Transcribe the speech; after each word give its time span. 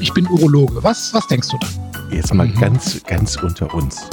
ich 0.00 0.12
bin 0.12 0.26
Urologe. 0.28 0.82
Was, 0.82 1.12
was 1.14 1.26
denkst 1.26 1.48
du 1.48 1.58
dann? 1.58 2.10
Jetzt 2.10 2.32
mal 2.32 2.46
mhm. 2.46 2.54
ganz, 2.54 3.02
ganz 3.04 3.36
unter 3.36 3.72
uns. 3.74 4.08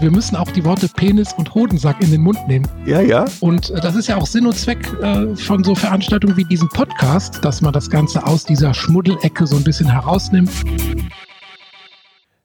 Wir 0.00 0.10
müssen 0.10 0.36
auch 0.36 0.50
die 0.50 0.64
Worte 0.64 0.88
Penis 0.88 1.32
und 1.32 1.54
Hodensack 1.54 2.00
in 2.02 2.10
den 2.10 2.20
Mund 2.20 2.38
nehmen. 2.46 2.68
Ja, 2.86 3.00
ja. 3.00 3.24
Und 3.40 3.70
äh, 3.70 3.80
das 3.80 3.96
ist 3.96 4.08
ja 4.08 4.16
auch 4.16 4.26
Sinn 4.26 4.46
und 4.46 4.56
Zweck 4.56 4.92
äh, 5.02 5.34
von 5.36 5.64
so 5.64 5.74
Veranstaltungen 5.74 6.36
wie 6.36 6.44
diesem 6.44 6.68
Podcast, 6.68 7.44
dass 7.44 7.60
man 7.60 7.72
das 7.72 7.90
Ganze 7.90 8.24
aus 8.24 8.44
dieser 8.44 8.74
Schmuddelecke 8.74 9.46
so 9.46 9.56
ein 9.56 9.64
bisschen 9.64 9.90
herausnimmt. 9.90 10.50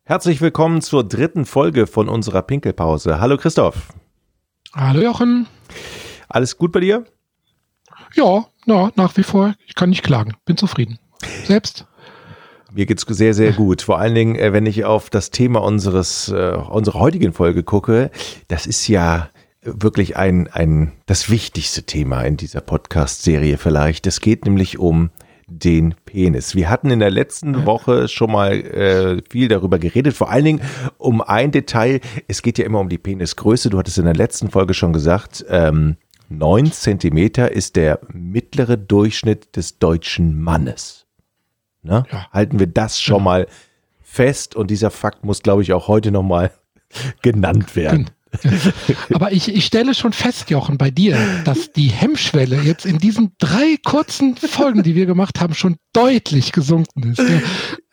Herzlich 0.05 0.41
willkommen 0.41 0.81
zur 0.81 1.03
dritten 1.03 1.45
Folge 1.45 1.87
von 1.87 2.09
unserer 2.09 2.41
Pinkelpause. 2.41 3.19
Hallo 3.19 3.37
Christoph. 3.37 3.93
Hallo 4.73 5.01
Jochen. 5.01 5.47
Alles 6.27 6.57
gut 6.57 6.71
bei 6.71 6.79
dir? 6.79 7.05
Ja, 8.15 8.45
ja, 8.65 8.91
nach 8.95 9.15
wie 9.17 9.23
vor. 9.23 9.53
Ich 9.67 9.75
kann 9.75 9.89
nicht 9.89 10.03
klagen. 10.03 10.33
Bin 10.45 10.57
zufrieden. 10.57 10.99
Selbst? 11.45 11.85
Mir 12.73 12.85
geht's 12.85 13.05
sehr, 13.07 13.33
sehr 13.33 13.51
gut. 13.53 13.81
Vor 13.81 13.99
allen 13.99 14.15
Dingen, 14.15 14.35
äh, 14.35 14.53
wenn 14.53 14.65
ich 14.65 14.85
auf 14.85 15.09
das 15.09 15.31
Thema 15.31 15.61
unseres, 15.61 16.29
äh, 16.29 16.57
unserer 16.69 16.99
heutigen 16.99 17.33
Folge 17.33 17.63
gucke, 17.63 18.11
das 18.47 18.65
ist 18.65 18.87
ja 18.87 19.29
wirklich 19.61 20.17
ein, 20.17 20.47
ein, 20.47 20.91
das 21.05 21.29
wichtigste 21.29 21.83
Thema 21.83 22.21
in 22.23 22.37
dieser 22.37 22.61
Podcast-Serie 22.61 23.57
vielleicht. 23.57 24.07
Es 24.07 24.19
geht 24.19 24.45
nämlich 24.45 24.77
um 24.77 25.09
den 25.47 25.95
Penis. 26.05 26.55
Wir 26.55 26.69
hatten 26.69 26.89
in 26.89 26.99
der 26.99 27.11
letzten 27.11 27.65
Woche 27.65 28.07
schon 28.07 28.31
mal 28.31 28.53
äh, 28.53 29.21
viel 29.29 29.47
darüber 29.47 29.77
geredet, 29.77 30.13
vor 30.13 30.29
allen 30.29 30.45
Dingen 30.45 30.61
um 30.97 31.21
ein 31.21 31.51
Detail. 31.51 31.99
Es 32.27 32.41
geht 32.41 32.57
ja 32.57 32.65
immer 32.65 32.79
um 32.79 32.89
die 32.89 32.97
Penisgröße. 32.97 33.69
Du 33.69 33.77
hattest 33.77 33.97
in 33.97 34.05
der 34.05 34.15
letzten 34.15 34.49
Folge 34.49 34.73
schon 34.73 34.93
gesagt, 34.93 35.45
ähm, 35.49 35.97
9 36.29 36.71
Zentimeter 36.71 37.51
ist 37.51 37.75
der 37.75 37.99
mittlere 38.11 38.77
Durchschnitt 38.77 39.55
des 39.55 39.77
deutschen 39.77 40.41
Mannes. 40.41 41.02
Ne? 41.83 42.05
Ja. 42.11 42.27
Halten 42.31 42.59
wir 42.59 42.67
das 42.67 42.99
schon 42.99 43.17
ja. 43.17 43.23
mal 43.23 43.47
fest 44.01 44.55
und 44.55 44.71
dieser 44.71 44.91
Fakt 44.91 45.25
muss, 45.25 45.41
glaube 45.41 45.61
ich, 45.61 45.73
auch 45.73 45.87
heute 45.87 46.11
nochmal 46.11 46.51
genannt 47.21 47.75
werden. 47.75 48.09
Aber 49.13 49.31
ich, 49.31 49.53
ich 49.53 49.65
stelle 49.65 49.93
schon 49.93 50.13
fest, 50.13 50.49
Jochen, 50.49 50.77
bei 50.77 50.89
dir, 50.89 51.17
dass 51.45 51.71
die 51.71 51.89
Hemmschwelle 51.89 52.61
jetzt 52.61 52.85
in 52.85 52.97
diesen 52.97 53.33
drei 53.37 53.77
kurzen 53.85 54.35
Folgen, 54.35 54.81
die 54.83 54.95
wir 54.95 55.05
gemacht 55.05 55.39
haben, 55.39 55.53
schon 55.53 55.77
deutlich 55.93 56.51
gesunken 56.51 57.11
ist. 57.11 57.21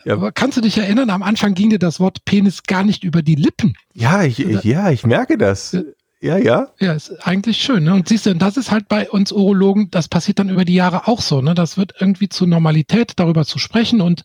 Ja. 0.05 0.15
Aber 0.15 0.33
kannst 0.33 0.57
du 0.57 0.63
dich 0.63 0.79
erinnern, 0.79 1.11
am 1.11 1.23
Anfang 1.23 1.53
ging 1.53 1.69
dir 1.69 1.79
das 1.79 2.01
Wort 2.01 2.25
Penis 2.25 2.63
gar 2.63 2.85
nicht 2.85 3.05
über 3.05 3.21
die 3.21 3.35
Lippen. 3.35 3.75
Ja, 3.93 4.23
ich, 4.23 4.39
ja, 4.39 4.91
ich 4.91 5.05
merke 5.05 5.37
das. 5.37 5.77
Ja, 6.23 6.37
ja. 6.37 6.69
Ja, 6.79 6.93
ist 6.93 7.27
eigentlich 7.27 7.59
schön. 7.59 7.85
Ne? 7.85 7.95
Und 7.95 8.09
siehst 8.09 8.27
du, 8.27 8.35
das 8.35 8.59
ist 8.59 8.71
halt 8.71 8.89
bei 8.89 9.09
uns 9.09 9.33
Urologen, 9.33 9.91
das 9.91 10.07
passiert 10.07 10.39
dann 10.39 10.51
über 10.51 10.67
die 10.67 10.75
Jahre 10.75 11.09
auch 11.09 11.23
so. 11.23 11.41
Ne? 11.41 11.55
Das 11.55 11.79
wird 11.79 11.95
irgendwie 11.99 12.29
zur 12.29 12.47
Normalität, 12.47 13.15
darüber 13.17 13.47
zu 13.47 13.59
sprechen. 13.59 14.03
Und 14.03 14.25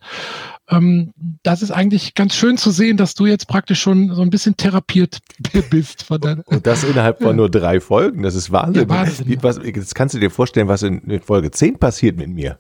ähm, 0.70 1.14
das 1.44 1.62
ist 1.62 1.72
eigentlich 1.72 2.14
ganz 2.14 2.36
schön 2.36 2.58
zu 2.58 2.72
sehen, 2.72 2.98
dass 2.98 3.16
du 3.16 3.26
jetzt 3.26 3.48
praktisch 3.48 3.80
schon 3.80 4.14
so 4.14 4.24
ein 4.24 4.30
bisschen 4.30 4.58
therapiert 4.58 5.20
bist. 5.70 6.04
Von 6.04 6.20
deiner 6.20 6.44
Und 6.48 6.68
das 6.68 6.84
innerhalb 6.84 7.22
von 7.22 7.38
nur 7.38 7.50
drei 7.50 7.80
Folgen. 7.80 8.24
Das 8.24 8.36
ist 8.36 8.52
Wahnsinn. 8.52 8.90
Ja, 8.90 8.90
Wahnsinn. 8.90 9.30
Wie, 9.30 9.42
was, 9.42 9.58
jetzt 9.64 9.96
kannst 9.96 10.16
du 10.16 10.20
dir 10.20 10.30
vorstellen, 10.30 10.68
was 10.68 10.84
in, 10.84 11.00
in 11.04 11.22
Folge 11.22 11.50
10 11.52 11.80
passiert 11.80 12.18
mit 12.18 12.30
mir. 12.30 12.60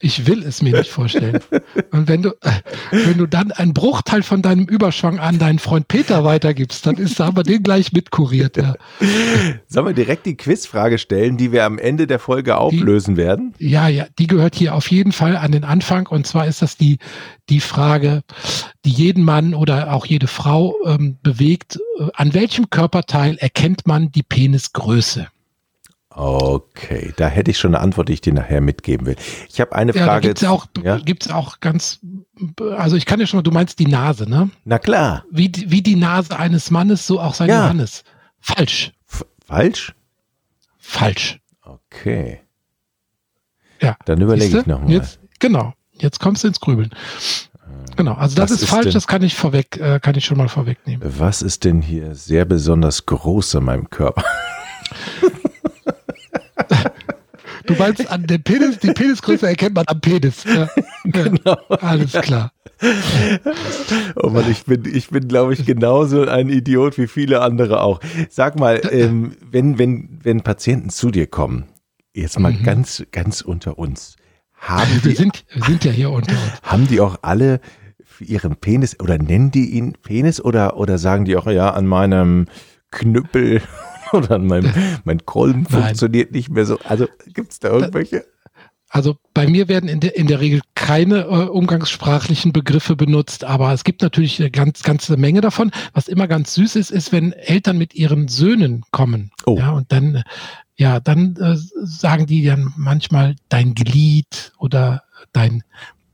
Ich 0.00 0.26
will 0.26 0.42
es 0.44 0.62
mir 0.62 0.76
nicht 0.76 0.90
vorstellen. 0.90 1.40
Und 1.90 2.08
wenn 2.08 2.22
du, 2.22 2.32
wenn 2.90 3.18
du 3.18 3.26
dann 3.26 3.50
einen 3.52 3.74
Bruchteil 3.74 4.22
von 4.22 4.42
deinem 4.42 4.66
Überschwang 4.66 5.18
an 5.18 5.38
deinen 5.38 5.58
Freund 5.58 5.88
Peter 5.88 6.24
weitergibst, 6.24 6.86
dann 6.86 6.96
ist 6.96 7.20
aber 7.20 7.42
den 7.42 7.62
gleich 7.62 7.92
mitkuriert. 7.92 8.56
Ja. 8.56 8.74
Sollen 9.66 9.86
wir 9.86 9.94
direkt 9.94 10.26
die 10.26 10.36
Quizfrage 10.36 10.98
stellen, 10.98 11.36
die 11.36 11.50
wir 11.50 11.64
am 11.64 11.78
Ende 11.78 12.06
der 12.06 12.18
Folge 12.18 12.56
auflösen 12.58 13.16
die, 13.16 13.22
werden? 13.22 13.54
Ja, 13.58 13.88
ja, 13.88 14.06
die 14.18 14.26
gehört 14.26 14.54
hier 14.54 14.74
auf 14.74 14.90
jeden 14.90 15.12
Fall 15.12 15.36
an 15.36 15.52
den 15.52 15.64
Anfang. 15.64 16.06
Und 16.06 16.26
zwar 16.26 16.46
ist 16.46 16.62
das 16.62 16.76
die, 16.76 16.98
die 17.48 17.60
Frage, 17.60 18.22
die 18.84 18.90
jeden 18.90 19.24
Mann 19.24 19.54
oder 19.54 19.92
auch 19.92 20.06
jede 20.06 20.28
Frau 20.28 20.74
ähm, 20.84 21.18
bewegt. 21.22 21.78
An 22.14 22.34
welchem 22.34 22.70
Körperteil 22.70 23.36
erkennt 23.38 23.86
man 23.86 24.12
die 24.12 24.22
Penisgröße? 24.22 25.28
Okay, 26.20 27.12
da 27.16 27.28
hätte 27.28 27.52
ich 27.52 27.58
schon 27.58 27.76
eine 27.76 27.80
Antwort, 27.80 28.08
die 28.08 28.14
ich 28.14 28.20
dir 28.20 28.32
nachher 28.32 28.60
mitgeben 28.60 29.06
will. 29.06 29.14
Ich 29.48 29.60
habe 29.60 29.72
eine 29.76 29.94
ja, 29.94 30.04
Frage. 30.04 30.26
Gibt 30.26 30.42
es 30.42 30.48
auch, 30.48 30.66
ja? 30.82 30.98
gibt's 30.98 31.30
auch 31.30 31.60
ganz, 31.60 32.00
also 32.76 32.96
ich 32.96 33.06
kann 33.06 33.20
ja 33.20 33.26
schon 33.28 33.38
mal, 33.38 33.42
du 33.42 33.52
meinst 33.52 33.78
die 33.78 33.86
Nase, 33.86 34.28
ne? 34.28 34.50
Na 34.64 34.80
klar. 34.80 35.24
Wie, 35.30 35.52
wie 35.68 35.80
die 35.80 35.94
Nase 35.94 36.36
eines 36.36 36.72
Mannes, 36.72 37.06
so 37.06 37.20
auch 37.20 37.34
sein 37.34 37.48
ja. 37.48 37.62
Johannes. 37.62 38.02
Falsch. 38.40 38.94
F 39.08 39.24
falsch? 39.46 39.94
Falsch. 40.76 41.38
Okay. 41.62 42.40
Ja. 43.80 43.96
Dann 44.04 44.20
überlege 44.20 44.58
ich 44.58 44.66
nochmal. 44.66 44.90
Jetzt, 44.90 45.20
genau. 45.38 45.72
Jetzt 46.00 46.18
kommst 46.18 46.42
du 46.42 46.48
ins 46.48 46.58
Grübeln. 46.58 46.90
Genau, 47.94 48.14
also 48.14 48.34
das 48.34 48.50
ist, 48.50 48.62
ist, 48.62 48.70
falsch, 48.70 48.86
denn, 48.86 48.94
das 48.94 49.06
kann 49.06 49.22
ich 49.22 49.36
vorweg, 49.36 49.76
äh, 49.76 50.00
kann 50.00 50.16
ich 50.16 50.24
schon 50.24 50.36
mal 50.36 50.48
vorwegnehmen. 50.48 51.00
Was 51.16 51.42
ist 51.42 51.64
denn 51.64 51.80
hier 51.80 52.16
sehr 52.16 52.44
besonders 52.44 53.06
groß 53.06 53.54
an 53.54 53.64
meinem 53.64 53.88
Körper? 53.88 54.24
Du 57.68 57.74
meinst 57.74 58.10
an 58.10 58.26
dem 58.26 58.42
Penis, 58.42 58.78
die 58.78 58.92
Penisgröße 58.92 59.46
erkennt 59.46 59.74
man 59.74 59.84
am 59.86 60.00
Penis. 60.00 60.44
Ja. 60.44 60.68
Genau. 61.04 61.56
Alles 61.68 62.12
klar. 62.12 62.52
Oh 64.16 64.28
Mann, 64.28 64.50
ich 64.50 64.64
bin, 64.64 64.84
ich 64.84 65.08
bin, 65.08 65.26
glaube 65.26 65.54
ich, 65.54 65.64
genauso 65.64 66.26
ein 66.26 66.50
Idiot 66.50 66.98
wie 66.98 67.06
viele 67.06 67.40
andere 67.40 67.80
auch. 67.80 68.00
Sag 68.28 68.58
mal, 68.58 68.80
ähm, 68.90 69.36
wenn, 69.50 69.78
wenn, 69.78 70.18
wenn 70.22 70.42
Patienten 70.42 70.90
zu 70.90 71.10
dir 71.10 71.26
kommen, 71.26 71.64
jetzt 72.12 72.38
mal 72.38 72.52
mhm. 72.52 72.62
ganz, 72.64 73.04
ganz 73.10 73.40
unter 73.40 73.78
uns, 73.78 74.16
haben 74.52 75.00
die, 75.02 75.10
wir 75.10 75.16
sind, 75.16 75.44
wir 75.54 75.64
sind 75.64 75.84
ja 75.84 75.92
hier 75.92 76.10
unter 76.10 76.32
uns. 76.32 76.62
Haben 76.62 76.88
die 76.88 77.00
auch 77.00 77.20
alle 77.22 77.60
für 78.04 78.24
ihren 78.24 78.56
Penis 78.56 79.00
oder 79.00 79.16
nennen 79.16 79.50
die 79.50 79.70
ihn 79.70 79.94
Penis 80.02 80.40
oder, 80.40 80.76
oder 80.76 80.98
sagen 80.98 81.24
die 81.24 81.36
auch, 81.36 81.46
ja, 81.46 81.70
an 81.70 81.86
meinem 81.86 82.46
Knüppel 82.90 83.62
oder 84.12 84.38
mein, 84.38 85.00
mein 85.04 85.24
Kolben 85.24 85.66
Nein. 85.70 85.82
funktioniert 85.82 86.32
nicht 86.32 86.50
mehr 86.50 86.66
so. 86.66 86.78
Also 86.84 87.06
gibt 87.26 87.52
es 87.52 87.58
da 87.58 87.70
irgendwelche? 87.70 88.24
Also 88.90 89.18
bei 89.34 89.46
mir 89.46 89.68
werden 89.68 89.88
in 89.88 90.00
der, 90.00 90.16
in 90.16 90.26
der 90.26 90.40
Regel 90.40 90.62
keine 90.74 91.24
äh, 91.24 91.48
umgangssprachlichen 91.48 92.52
Begriffe 92.52 92.96
benutzt, 92.96 93.44
aber 93.44 93.72
es 93.72 93.84
gibt 93.84 94.00
natürlich 94.00 94.40
eine 94.40 94.50
ganz, 94.50 94.82
ganze 94.82 95.16
Menge 95.18 95.42
davon. 95.42 95.70
Was 95.92 96.08
immer 96.08 96.26
ganz 96.26 96.54
süß 96.54 96.76
ist, 96.76 96.90
ist, 96.90 97.12
wenn 97.12 97.32
Eltern 97.32 97.76
mit 97.76 97.94
ihren 97.94 98.28
Söhnen 98.28 98.84
kommen. 98.90 99.30
Oh. 99.44 99.58
Ja, 99.58 99.72
und 99.72 99.92
dann, 99.92 100.22
ja, 100.76 101.00
dann 101.00 101.36
äh, 101.36 101.56
sagen 101.56 102.26
die 102.26 102.44
dann 102.44 102.72
manchmal 102.76 103.36
dein 103.50 103.74
Glied 103.74 104.52
oder 104.58 105.02
dein, 105.32 105.64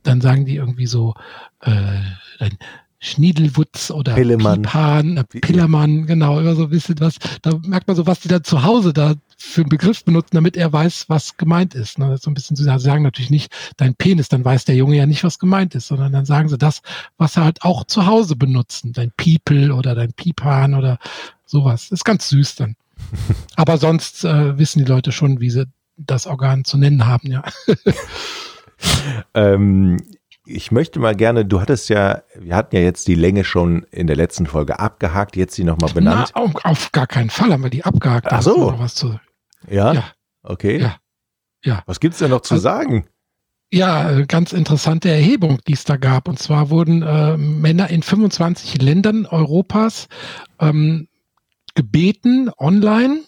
dann 0.03 0.21
sagen 0.21 0.45
die 0.45 0.57
irgendwie 0.57 0.87
so, 0.87 1.15
äh, 1.61 2.01
dein, 2.41 2.59
Schniedelwutz 3.05 3.91
oder 3.91 4.15
Pillemann. 4.15 4.63
Pipan, 4.63 5.17
äh, 5.19 5.25
Pillermann, 5.25 6.07
genau, 6.07 6.41
immer 6.41 6.55
so 6.55 6.65
ein 6.65 6.71
bisschen 6.71 6.99
was. 7.01 7.17
Da 7.43 7.53
merkt 7.63 7.87
man 7.87 7.97
so, 7.97 8.07
was 8.07 8.21
die 8.21 8.29
da 8.29 8.43
zu 8.43 8.63
Hause 8.63 8.95
da 8.95 9.15
für 9.37 9.61
einen 9.61 9.69
Begriff 9.69 10.05
benutzen, 10.05 10.31
damit 10.33 10.57
er 10.57 10.73
weiß, 10.73 11.05
was 11.09 11.37
gemeint 11.37 11.75
ist. 11.75 11.99
Ne? 11.99 12.17
So 12.17 12.31
ein 12.31 12.35
bisschen 12.35 12.57
zu 12.57 12.65
sagen 12.65 13.03
natürlich 13.03 13.31
nicht 13.31 13.53
dein 13.77 13.95
Penis, 13.95 14.29
dann 14.29 14.45
weiß 14.45 14.65
der 14.65 14.75
Junge 14.75 14.97
ja 14.97 15.05
nicht, 15.05 15.23
was 15.23 15.39
gemeint 15.39 15.75
ist, 15.75 15.89
sondern 15.89 16.13
dann 16.13 16.25
sagen 16.25 16.49
sie 16.49 16.57
das, 16.57 16.81
was 17.19 17.35
sie 17.35 17.45
halt 17.45 17.63
auch 17.63 17.85
zu 17.85 18.07
Hause 18.07 18.37
benutzen. 18.37 18.95
Dein 18.95 19.13
People 19.17 19.75
oder 19.75 19.95
dein 19.95 20.15
Pipan 20.15 20.75
oder 20.75 20.99
sowas. 21.45 21.91
ist 21.91 22.05
ganz 22.05 22.31
süß 22.31 22.57
dann. 22.57 22.75
Aber 23.57 23.77
sonst 23.77 24.25
äh, 24.25 24.57
wissen 24.57 24.79
die 24.79 24.91
Leute 24.91 25.13
schon, 25.13 25.41
wie 25.41 25.51
sie 25.51 25.67
das 25.99 26.27
Organ 26.27 26.65
zu 26.65 26.79
nennen 26.79 27.07
haben, 27.07 27.31
ja. 27.31 27.45
ähm, 29.35 29.99
ich 30.47 30.71
möchte 30.71 30.99
mal 31.01 31.15
gerne, 31.15 31.45
du 31.45 31.61
hattest 31.61 31.89
ja, 31.89 32.23
wir 32.39 32.55
hatten 32.55 32.77
ja 32.77 32.83
jetzt 32.83 33.09
die 33.09 33.15
Länge 33.15 33.45
schon 33.45 33.85
in 33.91 34.07
der 34.07 34.17
letzten 34.17 34.47
Folge 34.47 34.79
abgehakt, 34.79 35.37
jetzt 35.37 35.55
sie 35.55 35.65
nochmal 35.65 35.93
benannt. 35.93 36.33
Na, 36.35 36.43
auf, 36.43 36.65
auf, 36.65 36.93
gar 36.93 37.07
keinen 37.07 37.31
Fall 37.31 37.53
haben 37.53 37.63
wir 37.63 37.71
die 37.71 37.85
abgehakt. 37.85 38.27
Ach 38.31 38.43
so. 38.43 38.75
Was 38.79 38.95
zu, 38.95 39.19
ja? 39.69 39.93
ja? 39.93 40.05
Okay. 40.43 40.81
Ja. 40.81 40.97
ja. 41.65 41.83
Was 41.87 42.01
gibt's 42.01 42.19
denn 42.19 42.31
noch 42.31 42.43
zu 42.43 42.55
also, 42.55 42.63
sagen? 42.63 43.07
Ja, 43.73 44.21
ganz 44.27 44.53
interessante 44.53 45.09
Erhebung, 45.11 45.61
die 45.67 45.73
es 45.73 45.85
da 45.85 45.97
gab. 45.97 46.29
Und 46.29 46.39
zwar 46.39 46.71
wurden 46.71 47.03
äh, 47.03 47.37
Männer 47.37 47.91
in 47.91 48.03
25 48.03 48.81
Ländern 48.81 49.27
Europas 49.27 50.09
ähm, 50.61 51.09
gebeten, 51.75 52.51
online 52.57 53.23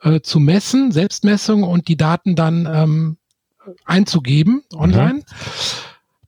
äh, 0.00 0.20
zu 0.20 0.40
messen, 0.40 0.92
Selbstmessung 0.92 1.64
und 1.64 1.88
die 1.88 1.96
Daten 1.96 2.36
dann 2.36 2.66
ähm, 2.72 3.16
einzugeben 3.84 4.62
online. 4.72 5.14
Mhm. 5.14 5.24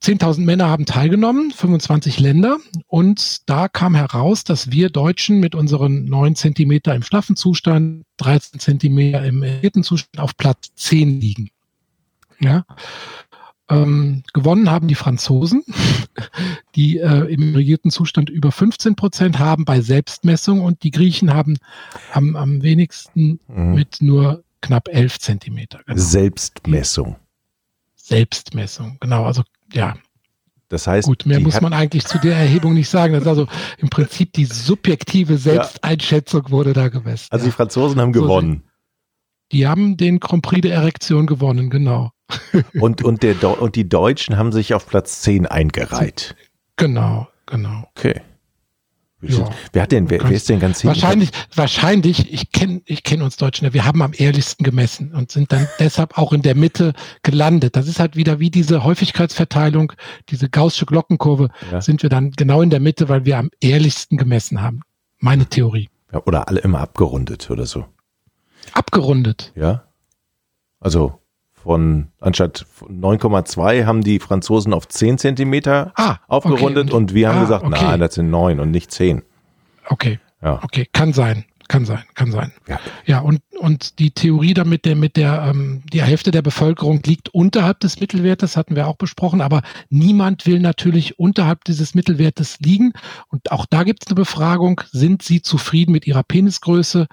10.000 0.05 0.41
Männer 0.41 0.69
haben 0.69 0.85
teilgenommen, 0.85 1.51
25 1.51 2.21
Länder. 2.21 2.59
Und 2.87 3.49
da 3.49 3.69
kam 3.69 3.95
heraus, 3.95 4.45
dass 4.45 4.71
wir 4.71 4.91
Deutschen 4.91 5.41
mit 5.41 5.55
unseren 5.55 6.05
9 6.05 6.37
Zentimeter 6.37 6.95
im 6.95 7.03
schlaffen 7.03 7.37
Zustand, 7.37 8.05
13 8.19 8.61
Zentimeter 8.61 9.25
im 9.25 9.43
erhöhten 9.43 9.83
Zustand 9.83 10.21
auf 10.21 10.37
Platz 10.37 10.75
10 10.75 11.21
liegen. 11.21 11.49
Ja. 12.39 12.67
Ähm, 13.71 14.25
gewonnen 14.35 14.71
haben 14.71 14.89
die 14.89 14.95
Franzosen, 14.95 15.65
die 16.75 16.99
äh, 16.99 17.33
im 17.33 17.55
regierten 17.55 17.91
Zustand 17.91 18.29
über 18.29 18.53
15 18.53 18.97
Prozent 18.97 19.39
haben 19.39 19.65
bei 19.65 19.81
Selbstmessung 19.81 20.61
und 20.61 20.83
die 20.83 20.91
Griechen 20.91 21.33
haben 21.33 21.57
am, 22.13 22.37
am 22.37 22.63
wenigsten 22.63 23.41
mhm. 23.49 23.75
mit 23.75 24.03
nur 24.03 24.45
knapp 24.61 24.89
11 24.89 25.19
Zentimeter. 25.19 25.81
Genau. 25.87 25.99
Selbstmessung. 25.99 27.17
Selbstmessung, 28.05 28.99
genau. 29.01 29.25
Also 29.25 29.43
ja, 29.73 29.97
Das 30.69 30.87
heißt, 30.87 31.09
gut, 31.09 31.25
mehr 31.25 31.41
muss 31.41 31.61
man 31.63 31.73
eigentlich 31.73 32.05
zu 32.05 32.19
der 32.19 32.37
Erhebung 32.37 32.75
nicht 32.75 32.91
sagen. 32.91 33.15
Das 33.15 33.23
ist 33.23 33.29
also 33.29 33.47
im 33.79 33.89
Prinzip 33.89 34.35
die 34.35 34.45
subjektive 34.45 35.39
Selbsteinschätzung 35.39 36.51
wurde 36.51 36.75
da 36.75 36.89
gemessen. 36.89 37.29
Also 37.31 37.47
die 37.47 37.51
Franzosen 37.53 38.01
haben 38.01 38.13
gewonnen. 38.13 38.65
Die 39.53 39.67
haben 39.67 39.97
den 39.97 40.21
Grand 40.21 40.43
Prix 40.43 40.63
der 40.63 40.75
Erektion 40.75 41.27
gewonnen, 41.27 41.71
genau. 41.71 42.11
Und, 42.81 43.05
und, 43.05 43.23
der, 43.23 43.61
und 43.61 43.77
die 43.77 43.87
Deutschen 43.89 44.39
haben 44.39 44.51
sich 44.51 44.73
auf 44.73 44.87
Platz 44.87 45.21
10 45.21 45.47
eingereiht. 45.47 46.35
Genau, 46.77 47.29
genau. 47.47 47.87
Okay. 47.95 48.23
Ja. 49.29 49.51
Wer 49.73 49.83
hat 49.83 49.93
denn, 49.93 50.11
wer, 50.11 50.23
wer 50.23 50.31
ist 50.31 50.49
denn 50.49 50.61
ganz 50.61 50.81
hinten? 50.81 50.95
Wahrscheinlich, 50.95 51.31
wahrscheinlich, 51.55 52.33
ich 52.33 52.53
kenne 52.53 52.83
ich 52.87 53.03
kenn 53.03 53.23
uns 53.23 53.37
Deutschen, 53.37 53.73
wir 53.73 53.85
haben 53.85 54.03
am 54.03 54.13
ehrlichsten 54.17 54.65
gemessen 54.65 55.15
und 55.15 55.31
sind 55.31 55.53
dann 55.53 55.69
deshalb 55.79 56.19
auch 56.19 56.33
in 56.33 56.43
der 56.43 56.55
Mitte 56.55 56.93
gelandet. 57.23 57.77
Das 57.77 57.89
ist 57.89 58.01
halt 58.01 58.17
wieder 58.17 58.41
wie 58.41 58.51
diese 58.51 58.85
Häufigkeitsverteilung, 58.85 59.93
diese 60.29 60.49
gaußsche 60.49 60.87
Glockenkurve, 60.87 61.49
ja. 61.71 61.81
sind 61.81 62.03
wir 62.03 62.11
dann 62.11 62.31
genau 62.33 62.63
in 62.63 62.71
der 62.71 62.81
Mitte, 62.81 63.09
weil 63.09 63.25
wir 63.25 63.39
am 63.39 63.51
ehrlichsten 63.61 64.17
gemessen 64.17 64.61
haben. 64.61 64.81
Meine 65.19 65.47
Theorie. 65.47 65.89
Ja, 66.13 66.23
oder 66.27 66.49
alle 66.49 66.61
immer 66.61 66.81
abgerundet 66.81 67.51
oder 67.51 67.67
so. 67.67 67.85
Abgerundet? 68.73 69.53
Ja. 69.55 69.85
Also 70.81 71.21
von 71.65 72.09
anstatt 72.21 72.67
9,2 72.83 73.87
haben 73.87 74.03
die 74.03 74.21
Franzosen 74.21 74.73
auf 74.73 74.87
10 74.87 75.19
Zentimeter 75.19 75.93
ah, 75.97 76.19
aufgerundet 76.29 76.89
okay. 76.89 76.95
und, 76.95 77.11
und, 77.11 77.15
wir 77.15 77.31
haben 77.31 77.39
ah, 77.39 77.43
gesagt, 77.43 77.65
okay. 77.65 77.85
nein, 77.85 78.01
das 78.01 78.15
sind 78.15 78.31
9 78.31 78.61
und 78.61 78.71
nicht 78.71 78.93
10. 78.93 79.23
Okay. 79.89 80.21
Ja. 80.43 80.61
Okay, 80.63 80.87
kann 80.93 81.13
sein. 81.13 81.45
Kann 81.67 81.87
sein, 81.87 82.03
kann 82.15 82.31
sein. 82.31 82.53
Ja, 82.69 82.79
ja 83.07 83.21
und, 83.21 83.41
und 83.59 83.99
die 83.99 84.11
Theorie 84.11 84.53
damit, 84.53 84.85
der, 84.85 84.97
mit 84.97 85.17
der, 85.17 85.47
ähm, 85.49 85.83
die 85.91 86.03
Hälfte 86.03 86.31
der 86.31 86.43
Bevölkerung 86.43 87.01
liegt 87.07 87.31
unterhalb 87.31 87.81
des 87.81 88.01
Mittelwertes, 88.01 88.59
hatten 88.59 88.77
wir 88.77 88.87
auch 88.87 88.97
besprochen, 88.97 89.41
aber 89.41 89.63
niemand 89.89 90.45
will 90.45 90.61
natürlich 90.61 91.19
unterhalb 91.19 91.65
dieses 91.65 91.95
Mittelwertes 91.95 92.59
liegen. 92.61 92.93
Und 93.29 93.51
auch 93.51 93.65
da 93.65 93.83
gibt 93.83 94.03
es 94.05 94.09
eine 94.09 94.17
Befragung, 94.17 94.83
sind 94.93 95.23
sie 95.23 95.41
zufrieden 95.41 95.93
mit 95.93 96.07
ihrer 96.07 96.23
Penisgröße? 96.23 97.07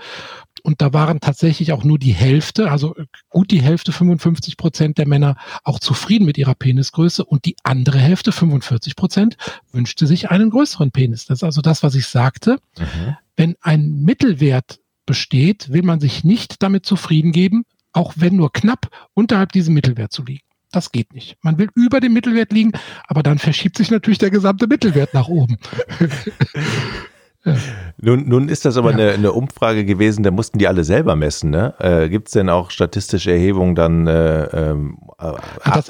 Und 0.61 0.81
da 0.81 0.93
waren 0.93 1.19
tatsächlich 1.19 1.73
auch 1.73 1.83
nur 1.83 1.99
die 1.99 2.13
Hälfte, 2.13 2.71
also 2.71 2.95
gut 3.29 3.51
die 3.51 3.61
Hälfte, 3.61 3.91
55 3.91 4.57
Prozent 4.57 4.97
der 4.97 5.07
Männer 5.07 5.35
auch 5.63 5.79
zufrieden 5.79 6.25
mit 6.25 6.37
ihrer 6.37 6.55
Penisgröße 6.55 7.25
und 7.25 7.45
die 7.45 7.55
andere 7.63 7.99
Hälfte, 7.99 8.31
45 8.31 8.95
Prozent, 8.95 9.37
wünschte 9.71 10.07
sich 10.07 10.29
einen 10.29 10.49
größeren 10.49 10.91
Penis. 10.91 11.25
Das 11.25 11.39
ist 11.39 11.43
also 11.43 11.61
das, 11.61 11.83
was 11.83 11.95
ich 11.95 12.07
sagte. 12.07 12.59
Mhm. 12.77 13.17
Wenn 13.35 13.55
ein 13.61 14.01
Mittelwert 14.01 14.79
besteht, 15.05 15.71
will 15.71 15.83
man 15.83 15.99
sich 15.99 16.23
nicht 16.23 16.61
damit 16.61 16.85
zufrieden 16.85 17.31
geben, 17.31 17.63
auch 17.93 18.13
wenn 18.15 18.35
nur 18.35 18.53
knapp 18.53 18.87
unterhalb 19.13 19.51
diesem 19.51 19.73
Mittelwert 19.73 20.11
zu 20.11 20.23
liegen. 20.23 20.45
Das 20.71 20.91
geht 20.91 21.13
nicht. 21.13 21.37
Man 21.41 21.57
will 21.57 21.69
über 21.75 21.99
dem 21.99 22.13
Mittelwert 22.13 22.53
liegen, 22.53 22.71
aber 23.07 23.23
dann 23.23 23.39
verschiebt 23.39 23.77
sich 23.77 23.91
natürlich 23.91 24.19
der 24.19 24.29
gesamte 24.29 24.67
Mittelwert 24.67 25.13
nach 25.13 25.27
oben. 25.27 25.57
Nun, 27.97 28.27
nun 28.27 28.49
ist 28.49 28.65
das 28.65 28.77
aber 28.77 28.91
ja. 28.91 28.97
eine, 28.97 29.11
eine, 29.13 29.31
Umfrage 29.31 29.83
gewesen, 29.83 30.21
da 30.21 30.29
mussten 30.29 30.59
die 30.59 30.67
alle 30.67 30.83
selber 30.83 31.15
messen. 31.15 31.49
Ne? 31.49 31.73
Äh, 31.79 32.09
Gibt 32.09 32.27
es 32.27 32.33
denn 32.33 32.49
auch 32.49 32.69
statistische 32.69 33.31
Erhebungen 33.31 33.73
dann? 33.73 34.05
Äh, 34.05 34.43
ähm, 34.43 34.97
äh, 35.17 35.33
ab, 35.63 35.85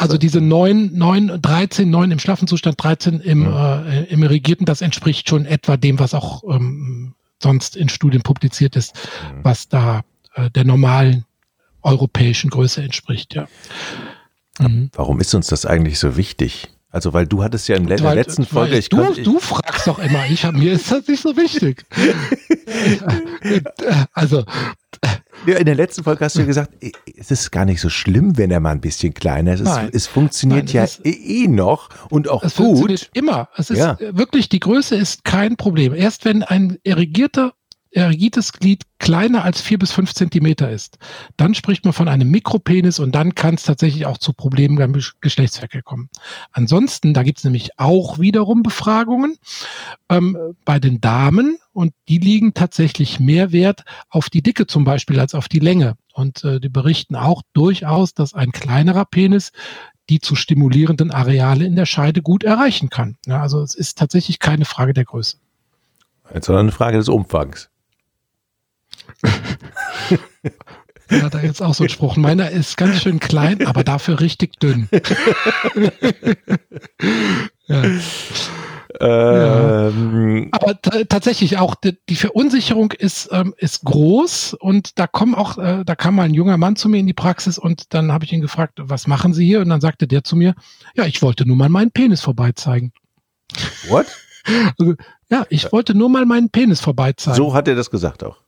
also 0.00 0.18
diese 0.18 0.40
9, 0.40 0.90
9, 0.92 1.40
13, 1.40 1.88
9 1.88 2.10
im 2.10 2.18
schlaffen 2.18 2.48
Zustand, 2.48 2.82
13 2.82 3.20
im, 3.20 3.40
mhm. 3.40 4.06
im 4.08 4.22
Regierten, 4.24 4.64
das 4.64 4.80
entspricht 4.80 5.28
schon 5.28 5.46
etwa 5.46 5.76
dem, 5.76 6.00
was 6.00 6.12
auch 6.12 6.42
ähm, 6.48 7.14
sonst 7.40 7.76
in 7.76 7.88
Studien 7.88 8.22
publiziert 8.22 8.74
ist, 8.74 8.94
mhm. 9.32 9.44
was 9.44 9.68
da 9.68 10.02
äh, 10.34 10.50
der 10.50 10.64
normalen 10.64 11.24
europäischen 11.82 12.50
Größe 12.50 12.82
entspricht. 12.82 13.34
Ja. 13.34 13.46
Mhm. 14.58 14.90
Warum 14.94 15.20
ist 15.20 15.34
uns 15.34 15.46
das 15.46 15.66
eigentlich 15.66 15.98
so 15.98 16.16
wichtig? 16.16 16.68
Also, 16.92 17.12
weil 17.12 17.26
du 17.26 17.42
hattest 17.42 17.68
ja 17.68 17.76
in 17.76 17.86
der 17.86 18.02
weil, 18.02 18.16
letzten 18.16 18.44
Folge. 18.44 18.76
Ich 18.76 18.88
du, 18.88 19.12
ich, 19.12 19.22
du 19.22 19.38
fragst 19.38 19.86
doch 19.86 20.00
immer, 20.00 20.26
ich 20.28 20.44
hab, 20.44 20.54
mir 20.54 20.72
ist 20.72 20.90
das 20.90 21.06
nicht 21.06 21.22
so 21.22 21.36
wichtig. 21.36 21.84
also. 24.12 24.44
Ja, 25.46 25.56
in 25.56 25.66
der 25.66 25.76
letzten 25.76 26.02
Folge 26.02 26.24
hast 26.24 26.36
du 26.36 26.40
ja 26.40 26.46
gesagt, 26.46 26.72
es 27.16 27.30
ist 27.30 27.52
gar 27.52 27.64
nicht 27.64 27.80
so 27.80 27.88
schlimm, 27.88 28.36
wenn 28.36 28.50
er 28.50 28.60
mal 28.60 28.72
ein 28.72 28.80
bisschen 28.80 29.14
kleiner 29.14 29.54
ist. 29.54 29.62
Nein, 29.62 29.88
es, 29.88 30.02
es 30.02 30.06
funktioniert 30.08 30.66
nein, 30.66 30.74
ja 30.74 30.84
es 30.84 31.00
eh 31.04 31.46
noch 31.46 31.88
und 32.10 32.28
auch 32.28 32.42
es 32.42 32.56
gut. 32.56 32.66
Funktioniert 32.66 33.10
immer. 33.14 33.48
Es 33.56 33.70
ist 33.70 33.78
ja. 33.78 33.96
wirklich, 34.00 34.48
die 34.48 34.60
Größe 34.60 34.96
ist 34.96 35.24
kein 35.24 35.56
Problem. 35.56 35.94
Erst 35.94 36.24
wenn 36.24 36.42
ein 36.42 36.78
irrigierter 36.82 37.54
erigites 37.92 38.52
Glied 38.52 38.84
kleiner 38.98 39.44
als 39.44 39.60
vier 39.60 39.78
bis 39.78 39.92
fünf 39.92 40.14
Zentimeter 40.14 40.70
ist, 40.70 40.98
dann 41.36 41.54
spricht 41.54 41.84
man 41.84 41.92
von 41.92 42.08
einem 42.08 42.30
Mikropenis 42.30 42.98
und 42.98 43.14
dann 43.14 43.34
kann 43.34 43.54
es 43.54 43.64
tatsächlich 43.64 44.06
auch 44.06 44.18
zu 44.18 44.32
Problemen 44.32 44.76
beim 44.76 44.92
Geschlechtsverkehr 45.20 45.82
kommen. 45.82 46.08
Ansonsten, 46.52 47.14
da 47.14 47.22
gibt 47.22 47.38
es 47.38 47.44
nämlich 47.44 47.78
auch 47.78 48.18
wiederum 48.18 48.62
Befragungen 48.62 49.38
ähm, 50.08 50.36
bei 50.64 50.78
den 50.78 51.00
Damen 51.00 51.58
und 51.72 51.92
die 52.08 52.18
liegen 52.18 52.54
tatsächlich 52.54 53.20
mehr 53.20 53.52
Wert 53.52 53.84
auf 54.08 54.30
die 54.30 54.42
Dicke 54.42 54.66
zum 54.66 54.84
Beispiel 54.84 55.18
als 55.18 55.34
auf 55.34 55.48
die 55.48 55.60
Länge. 55.60 55.96
Und 56.12 56.44
äh, 56.44 56.60
die 56.60 56.68
berichten 56.68 57.16
auch 57.16 57.42
durchaus, 57.52 58.14
dass 58.14 58.34
ein 58.34 58.52
kleinerer 58.52 59.04
Penis 59.04 59.52
die 60.10 60.18
zu 60.18 60.34
stimulierenden 60.34 61.12
Areale 61.12 61.64
in 61.64 61.76
der 61.76 61.86
Scheide 61.86 62.20
gut 62.20 62.42
erreichen 62.42 62.90
kann. 62.90 63.16
Ja, 63.26 63.40
also 63.40 63.62
es 63.62 63.76
ist 63.76 63.96
tatsächlich 63.96 64.40
keine 64.40 64.64
Frage 64.64 64.92
der 64.92 65.04
Größe. 65.04 65.38
Sondern 66.40 66.66
eine 66.66 66.72
Frage 66.72 66.98
des 66.98 67.08
Umfangs. 67.08 67.69
Er 71.10 71.22
hat 71.22 71.34
da 71.34 71.40
jetzt 71.40 71.60
auch 71.60 71.74
so 71.74 71.82
einen 71.82 71.88
Spruch. 71.90 72.16
Meiner 72.16 72.50
ist 72.50 72.76
ganz 72.76 73.02
schön 73.02 73.18
klein, 73.18 73.66
aber 73.66 73.82
dafür 73.82 74.20
richtig 74.20 74.60
dünn. 74.60 74.88
ja. 77.66 77.82
Ähm. 79.00 80.48
Aber 80.52 80.80
tatsächlich 80.82 81.58
auch 81.58 81.74
die, 81.74 81.98
die 82.08 82.16
Verunsicherung 82.16 82.92
ist, 82.92 83.28
ähm, 83.32 83.54
ist 83.56 83.84
groß 83.84 84.54
und 84.54 84.98
da 84.98 85.06
kommen 85.06 85.34
auch, 85.34 85.58
äh, 85.58 85.84
da 85.84 85.94
kam 85.94 86.16
mal 86.16 86.24
ein 86.24 86.34
junger 86.34 86.56
Mann 86.56 86.76
zu 86.76 86.88
mir 86.88 86.98
in 86.98 87.06
die 87.06 87.12
Praxis 87.12 87.58
und 87.58 87.94
dann 87.94 88.12
habe 88.12 88.24
ich 88.24 88.32
ihn 88.32 88.40
gefragt, 88.40 88.78
was 88.80 89.06
machen 89.06 89.32
Sie 89.32 89.44
hier? 89.44 89.60
Und 89.60 89.68
dann 89.68 89.80
sagte 89.80 90.06
der 90.06 90.24
zu 90.24 90.36
mir, 90.36 90.54
ja, 90.94 91.04
ich 91.04 91.22
wollte 91.22 91.46
nur 91.46 91.56
mal 91.56 91.68
meinen 91.68 91.90
Penis 91.90 92.20
vorbeizeigen. 92.20 92.92
What? 93.88 94.06
Also, 94.78 94.94
ja, 95.28 95.44
ich 95.50 95.70
wollte 95.70 95.94
nur 95.94 96.08
mal 96.08 96.24
meinen 96.24 96.48
Penis 96.48 96.80
vorbeizeigen. 96.80 97.36
So 97.36 97.52
hat 97.52 97.68
er 97.68 97.74
das 97.74 97.90
gesagt 97.90 98.24
auch. 98.24 98.38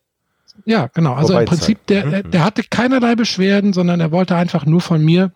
Ja, 0.65 0.89
genau. 0.89 1.15
Also 1.15 1.39
im 1.39 1.45
Prinzip, 1.45 1.87
der, 1.87 2.25
mhm. 2.25 2.31
der 2.31 2.45
hatte 2.45 2.63
keinerlei 2.63 3.15
Beschwerden, 3.15 3.73
sondern 3.73 4.01
er 4.01 4.13
wollte 4.13 4.37
einfach 4.37 4.67
nur 4.67 4.81
von 4.81 5.05
mir 5.05 5.33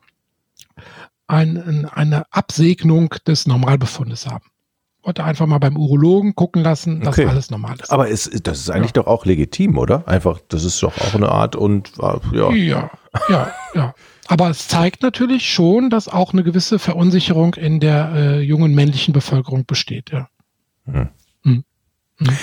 ein, 1.27 1.87
eine 1.87 2.25
Absegnung 2.33 3.15
des 3.27 3.47
Normalbefundes 3.47 4.27
haben. 4.27 4.45
Wollte 5.02 5.23
einfach 5.23 5.47
mal 5.47 5.59
beim 5.59 5.76
Urologen 5.76 6.35
gucken 6.35 6.62
lassen, 6.62 7.00
dass 7.00 7.17
okay. 7.17 7.26
alles 7.26 7.50
normal 7.50 7.76
ist. 7.81 7.93
Aber 7.93 8.09
ist, 8.09 8.47
das 8.47 8.59
ist 8.59 8.71
eigentlich 8.71 8.95
ja. 8.97 9.02
doch 9.02 9.07
auch 9.07 9.25
legitim, 9.25 9.79
oder? 9.79 10.07
Einfach, 10.09 10.40
das 10.49 10.64
ist 10.64 10.83
doch 10.83 10.97
auch 10.99 11.14
eine 11.14 11.29
Art 11.29 11.55
und 11.55 11.93
äh, 12.00 12.37
ja. 12.37 12.50
Ja, 12.52 12.90
ja, 13.29 13.52
ja. 13.75 13.95
Aber 14.29 14.50
es 14.50 14.67
zeigt 14.67 15.02
natürlich 15.02 15.49
schon, 15.49 15.90
dass 15.90 16.09
auch 16.09 16.33
eine 16.33 16.43
gewisse 16.43 16.81
Verunsicherung 16.81 17.55
in 17.55 17.79
der 17.79 18.12
äh, 18.14 18.40
jungen 18.40 18.75
männlichen 18.75 19.14
Bevölkerung 19.14 19.64
besteht, 19.64 20.11
ja. 20.11 20.29
Hm. 20.87 21.09
Hm. 21.43 21.64
Hm. 22.19 22.37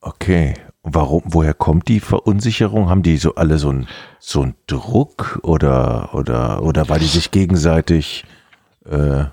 Okay. 0.00 0.54
Warum, 0.94 1.22
woher 1.26 1.54
kommt 1.54 1.88
die 1.88 2.00
Verunsicherung? 2.00 2.88
Haben 2.88 3.02
die 3.02 3.16
so 3.16 3.34
alle 3.34 3.58
so 3.58 3.70
einen 3.70 3.88
so 4.18 4.42
einen 4.42 4.54
Druck 4.66 5.40
oder, 5.42 6.14
oder, 6.14 6.62
oder 6.62 6.88
weil 6.88 7.00
die 7.00 7.06
sich 7.06 7.30
gegenseitig, 7.30 8.24
äh, 8.84 9.24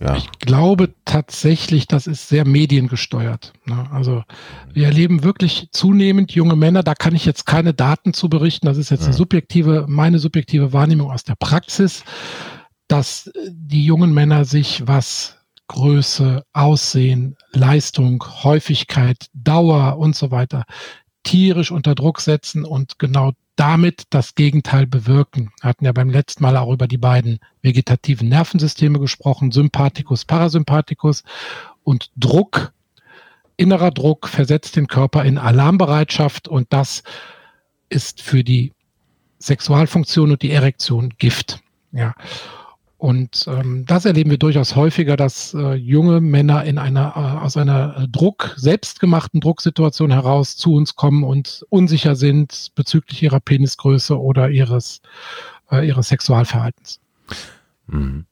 ja. 0.00 0.14
Ich 0.16 0.30
glaube 0.40 0.94
tatsächlich, 1.06 1.86
das 1.86 2.06
ist 2.06 2.28
sehr 2.28 2.46
mediengesteuert. 2.46 3.54
Ne? 3.64 3.88
Also 3.90 4.24
wir 4.72 4.84
erleben 4.84 5.24
wirklich 5.24 5.68
zunehmend 5.72 6.32
junge 6.32 6.54
Männer, 6.54 6.82
da 6.82 6.94
kann 6.94 7.14
ich 7.14 7.24
jetzt 7.24 7.46
keine 7.46 7.72
Daten 7.72 8.12
zu 8.12 8.28
berichten, 8.28 8.66
das 8.66 8.76
ist 8.76 8.90
jetzt 8.90 9.04
eine 9.04 9.14
subjektive, 9.14 9.86
meine 9.88 10.18
subjektive 10.18 10.74
Wahrnehmung 10.74 11.10
aus 11.10 11.24
der 11.24 11.34
Praxis, 11.36 12.04
dass 12.88 13.30
die 13.48 13.86
jungen 13.86 14.12
Männer 14.12 14.44
sich, 14.44 14.86
was 14.86 15.38
Größe, 15.68 16.44
Aussehen, 16.52 17.36
Leistung, 17.52 18.24
Häufigkeit, 18.44 19.26
Dauer 19.34 19.98
und 19.98 20.14
so 20.14 20.30
weiter 20.30 20.64
tierisch 21.24 21.72
unter 21.72 21.94
Druck 21.94 22.20
setzen 22.20 22.64
und 22.64 22.98
genau 22.98 23.32
damit 23.56 24.04
das 24.10 24.34
Gegenteil 24.34 24.86
bewirken. 24.86 25.50
Wir 25.60 25.70
hatten 25.70 25.84
ja 25.84 25.92
beim 25.92 26.10
letzten 26.10 26.42
Mal 26.44 26.56
auch 26.56 26.72
über 26.72 26.86
die 26.86 26.98
beiden 26.98 27.40
vegetativen 27.62 28.28
Nervensysteme 28.28 29.00
gesprochen, 29.00 29.50
Sympathikus, 29.50 30.24
Parasympathikus 30.24 31.24
und 31.82 32.10
Druck, 32.16 32.72
innerer 33.56 33.90
Druck 33.90 34.28
versetzt 34.28 34.76
den 34.76 34.86
Körper 34.86 35.24
in 35.24 35.38
Alarmbereitschaft 35.38 36.46
und 36.46 36.72
das 36.72 37.02
ist 37.88 38.22
für 38.22 38.44
die 38.44 38.72
Sexualfunktion 39.38 40.32
und 40.32 40.42
die 40.42 40.50
Erektion 40.50 41.14
Gift. 41.18 41.60
Ja. 41.92 42.14
Und 42.98 43.46
ähm, 43.46 43.84
das 43.86 44.06
erleben 44.06 44.30
wir 44.30 44.38
durchaus 44.38 44.74
häufiger, 44.74 45.16
dass 45.16 45.52
äh, 45.52 45.74
junge 45.74 46.20
Männer 46.20 46.64
in 46.64 46.78
einer 46.78 47.12
äh, 47.14 47.44
aus 47.44 47.56
einer 47.58 47.96
äh, 47.98 48.08
Druck 48.08 48.54
selbstgemachten 48.56 49.40
Drucksituation 49.40 50.10
heraus 50.10 50.56
zu 50.56 50.74
uns 50.74 50.96
kommen 50.96 51.22
und 51.22 51.66
unsicher 51.68 52.16
sind 52.16 52.72
bezüglich 52.74 53.22
ihrer 53.22 53.40
Penisgröße 53.40 54.18
oder 54.18 54.48
ihres 54.48 55.02
äh, 55.70 55.86
ihres 55.86 56.08
Sexualverhaltens. 56.08 57.00
Mhm. 57.86 58.24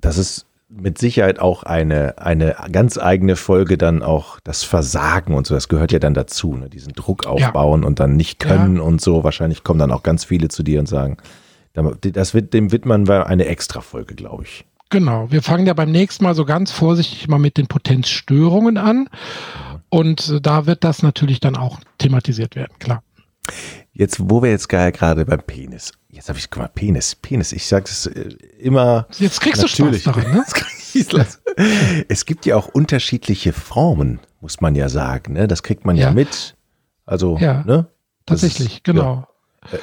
Das 0.00 0.18
ist 0.18 0.46
mit 0.68 0.98
Sicherheit 0.98 1.38
auch 1.38 1.62
eine, 1.62 2.18
eine 2.18 2.56
ganz 2.72 2.98
eigene 2.98 3.36
Folge 3.36 3.76
dann 3.76 4.02
auch 4.02 4.40
das 4.42 4.64
Versagen 4.64 5.34
und 5.34 5.46
so. 5.46 5.54
Das 5.54 5.68
gehört 5.68 5.92
ja 5.92 5.98
dann 5.98 6.14
dazu, 6.14 6.54
ne? 6.54 6.68
diesen 6.68 6.94
Druck 6.94 7.26
aufbauen 7.26 7.82
ja. 7.82 7.86
und 7.86 8.00
dann 8.00 8.16
nicht 8.16 8.38
können 8.38 8.76
ja. 8.76 8.82
und 8.82 9.00
so. 9.00 9.22
Wahrscheinlich 9.22 9.64
kommen 9.64 9.78
dann 9.78 9.92
auch 9.92 10.02
ganz 10.02 10.24
viele 10.24 10.48
zu 10.48 10.62
dir 10.62 10.80
und 10.80 10.86
sagen, 10.86 11.18
das 11.74 12.34
wird, 12.34 12.52
dem 12.52 12.72
widmen 12.72 13.08
wir 13.08 13.26
eine 13.26 13.46
extra 13.46 13.80
Folge, 13.80 14.14
glaube 14.14 14.44
ich. 14.44 14.64
Genau. 14.90 15.30
Wir 15.30 15.42
fangen 15.42 15.66
ja 15.66 15.72
beim 15.72 15.90
nächsten 15.90 16.24
Mal 16.24 16.34
so 16.34 16.44
ganz 16.44 16.70
vorsichtig 16.70 17.26
mal 17.26 17.38
mit 17.38 17.56
den 17.56 17.66
Potenzstörungen 17.66 18.76
an. 18.76 19.08
Und 19.88 20.40
da 20.42 20.66
wird 20.66 20.84
das 20.84 21.02
natürlich 21.02 21.40
dann 21.40 21.56
auch 21.56 21.80
thematisiert 21.98 22.56
werden, 22.56 22.72
klar. 22.78 23.02
Jetzt, 23.94 24.18
wo 24.20 24.42
wir 24.42 24.50
jetzt 24.50 24.68
gerade 24.68 25.24
beim 25.24 25.42
Penis. 25.42 25.92
Jetzt 26.08 26.28
habe 26.28 26.38
ich 26.38 26.48
mal 26.56 26.68
Penis, 26.68 27.14
Penis. 27.14 27.52
Ich 27.52 27.66
sage 27.66 27.86
es 27.86 28.06
äh, 28.06 28.36
immer. 28.58 29.06
Jetzt 29.18 29.40
kriegst 29.40 29.62
natürlich. 29.62 30.04
du 30.04 30.10
Spaß 30.10 30.22
daran, 30.22 30.34
ne? 30.34 32.04
es 32.08 32.26
gibt 32.26 32.44
ja 32.46 32.56
auch 32.56 32.68
unterschiedliche 32.68 33.52
Formen, 33.52 34.20
muss 34.40 34.60
man 34.60 34.74
ja 34.74 34.88
sagen. 34.88 35.32
Ne? 35.32 35.48
Das 35.48 35.62
kriegt 35.62 35.84
man 35.86 35.96
ja, 35.96 36.08
ja 36.08 36.12
mit. 36.12 36.56
Also, 37.06 37.38
ja, 37.38 37.64
ne? 37.64 37.86
Tatsächlich, 38.26 38.76
ist, 38.76 38.84
genau. 38.84 39.02
Ja. 39.02 39.28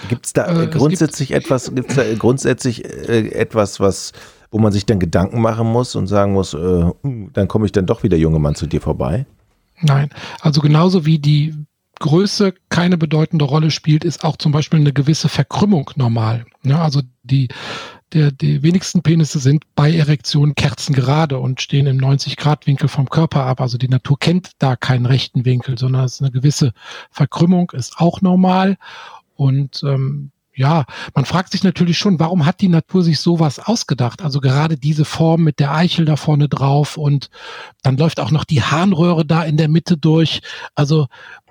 Gibt 0.09 0.25
es 0.25 0.33
da 0.33 0.63
äh, 0.63 0.67
grundsätzlich 0.67 1.29
gibt 1.29 1.45
etwas, 1.45 1.73
gibt's 1.73 1.95
da 1.95 2.03
grundsätzlich 2.15 2.85
äh, 2.85 3.29
etwas, 3.29 3.79
was, 3.79 4.11
wo 4.51 4.59
man 4.59 4.71
sich 4.71 4.85
dann 4.85 4.99
Gedanken 4.99 5.41
machen 5.41 5.67
muss 5.67 5.95
und 5.95 6.07
sagen 6.07 6.33
muss, 6.33 6.53
äh, 6.53 6.91
hm, 7.01 7.31
dann 7.33 7.47
komme 7.47 7.65
ich 7.65 7.71
dann 7.71 7.85
doch 7.85 8.03
wieder, 8.03 8.17
junge 8.17 8.39
Mann, 8.39 8.55
zu 8.55 8.67
dir 8.67 8.81
vorbei? 8.81 9.25
Nein, 9.81 10.09
also 10.41 10.59
genauso 10.61 11.05
wie 11.05 11.19
die 11.19 11.53
Größe 11.99 12.53
keine 12.69 12.97
bedeutende 12.97 13.45
Rolle 13.45 13.71
spielt, 13.71 14.03
ist 14.03 14.23
auch 14.23 14.37
zum 14.37 14.51
Beispiel 14.51 14.79
eine 14.79 14.93
gewisse 14.93 15.29
Verkrümmung 15.29 15.91
normal. 15.95 16.45
Ja, 16.63 16.81
also 16.81 17.01
die, 17.23 17.49
der, 18.13 18.31
die 18.31 18.63
wenigsten 18.63 19.01
Penisse 19.01 19.39
sind 19.39 19.63
bei 19.75 19.93
Erektion 19.93 20.55
kerzengerade 20.55 21.37
und 21.37 21.61
stehen 21.61 21.87
im 21.87 21.97
90-Grad-Winkel 21.97 22.87
vom 22.87 23.09
Körper 23.09 23.45
ab. 23.45 23.61
Also 23.61 23.77
die 23.77 23.89
Natur 23.89 24.17
kennt 24.17 24.51
da 24.59 24.75
keinen 24.75 25.05
rechten 25.05 25.45
Winkel, 25.45 25.77
sondern 25.77 26.05
es 26.05 26.15
ist 26.15 26.21
eine 26.21 26.31
gewisse 26.31 26.71
Verkrümmung, 27.11 27.71
ist 27.71 27.99
auch 27.99 28.21
normal. 28.21 28.77
Und 29.39 29.81
ähm, 29.85 30.31
ja, 30.53 30.83
man 31.15 31.23
fragt 31.23 31.53
sich 31.53 31.63
natürlich 31.63 31.97
schon, 31.97 32.19
warum 32.19 32.45
hat 32.45 32.59
die 32.59 32.67
Natur 32.67 33.03
sich 33.03 33.21
sowas 33.21 33.57
ausgedacht? 33.57 34.21
Also 34.21 34.41
gerade 34.41 34.75
diese 34.75 35.05
Form 35.05 35.45
mit 35.45 35.59
der 35.59 35.73
Eichel 35.73 36.03
da 36.03 36.17
vorne 36.17 36.49
drauf 36.49 36.97
und 36.97 37.29
dann 37.81 37.95
läuft 37.95 38.19
auch 38.19 38.31
noch 38.31 38.43
die 38.43 38.61
Harnröhre 38.61 39.25
da 39.25 39.43
in 39.43 39.55
der 39.55 39.69
Mitte 39.69 39.95
durch. 39.95 40.41
Also 40.75 41.07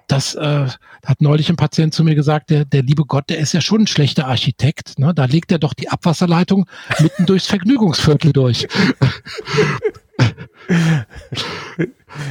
das 0.07 0.35
äh, 0.35 0.67
hat 1.07 1.23
neulich 1.23 1.49
ein 1.49 1.57
Patient 1.57 1.95
zu 1.95 2.05
mir 2.05 2.15
gesagt, 2.15 2.51
der, 2.51 2.67
der 2.67 2.83
liebe 2.83 3.07
Gott, 3.07 3.31
der 3.31 3.39
ist 3.39 3.55
ja 3.55 3.63
schon 3.63 3.85
ein 3.85 3.87
schlechter 3.87 4.27
Architekt. 4.27 4.99
Ne? 4.99 5.15
Da 5.15 5.25
legt 5.25 5.51
er 5.51 5.59
doch 5.59 5.73
die 5.73 5.89
Abwasserleitung 5.89 6.67
mitten 7.01 7.25
durchs 7.25 7.47
Vergnügungsviertel 7.47 8.35
durch. 8.35 8.69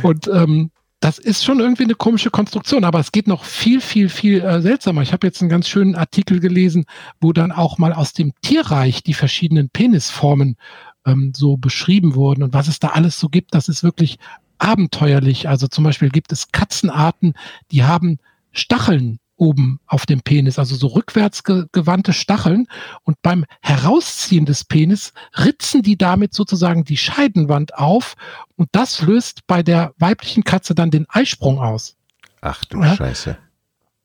Und 0.04 0.28
ähm, 0.28 0.70
das 1.00 1.20
ist 1.20 1.46
schon 1.46 1.60
irgendwie 1.60 1.84
eine 1.84 1.96
komische 1.96 2.32
Konstruktion, 2.32 2.84
aber 2.84 3.00
es 3.00 3.12
geht 3.12 3.28
noch 3.28 3.44
viel, 3.44 3.82
viel, 3.82 4.10
viel 4.10 4.42
äh, 4.42 4.62
seltsamer. 4.62 5.04
Ich 5.04 5.14
habe 5.14 5.28
jetzt 5.28 5.42
einen 5.42 5.50
ganz 5.50 5.68
schönen 5.68 5.96
Artikel 5.96 6.40
gelesen, 6.40 6.86
wo 7.22 7.34
dann 7.34 7.52
auch 7.52 7.78
mal 7.78 7.94
aus 7.94 8.14
dem 8.14 8.34
Tierreich 8.42 9.04
die 9.04 9.14
verschiedenen 9.14 9.70
Penisformen 9.70 10.58
ähm, 11.06 11.34
so 11.36 11.56
beschrieben 11.58 12.16
wurden 12.16 12.42
und 12.44 12.54
was 12.54 12.68
es 12.68 12.80
da 12.80 12.90
alles 12.90 13.20
so 13.20 13.30
gibt. 13.30 13.54
Das 13.54 13.70
ist 13.70 13.84
wirklich 13.84 14.18
abenteuerlich. 14.58 15.48
Also 15.48 15.68
zum 15.68 15.84
Beispiel 15.84 16.10
gibt 16.10 16.32
es 16.32 16.52
Katzenarten, 16.52 17.34
die 17.72 17.84
haben 17.84 18.18
Stacheln 18.52 19.20
oben 19.38 19.80
auf 19.86 20.06
dem 20.06 20.22
Penis, 20.22 20.60
also 20.60 20.76
so 20.76 20.88
rückwärts 20.88 21.44
gewandte 21.44 22.14
Stacheln. 22.14 22.68
Und 23.04 23.22
beim 23.22 23.46
Herausziehen 23.62 24.46
des 24.46 24.66
Penis 24.66 25.14
ritzen 25.38 25.82
die 25.82 25.98
damit 25.98 26.34
sozusagen 26.34 26.84
die 26.84 26.98
Scheidenwand 26.98 27.76
auf. 27.76 28.16
Und 28.56 28.70
das 28.72 29.02
löst 29.02 29.48
bei 29.48 29.64
der 29.64 29.94
weiblichen 29.98 30.44
Katze 30.44 30.76
dann 30.76 30.92
den 30.92 31.06
Eisprung 31.10 31.60
aus. 31.60 31.96
Ach 32.42 32.66
du 32.66 32.82
ja? 32.82 32.96
Scheiße. 32.96 33.38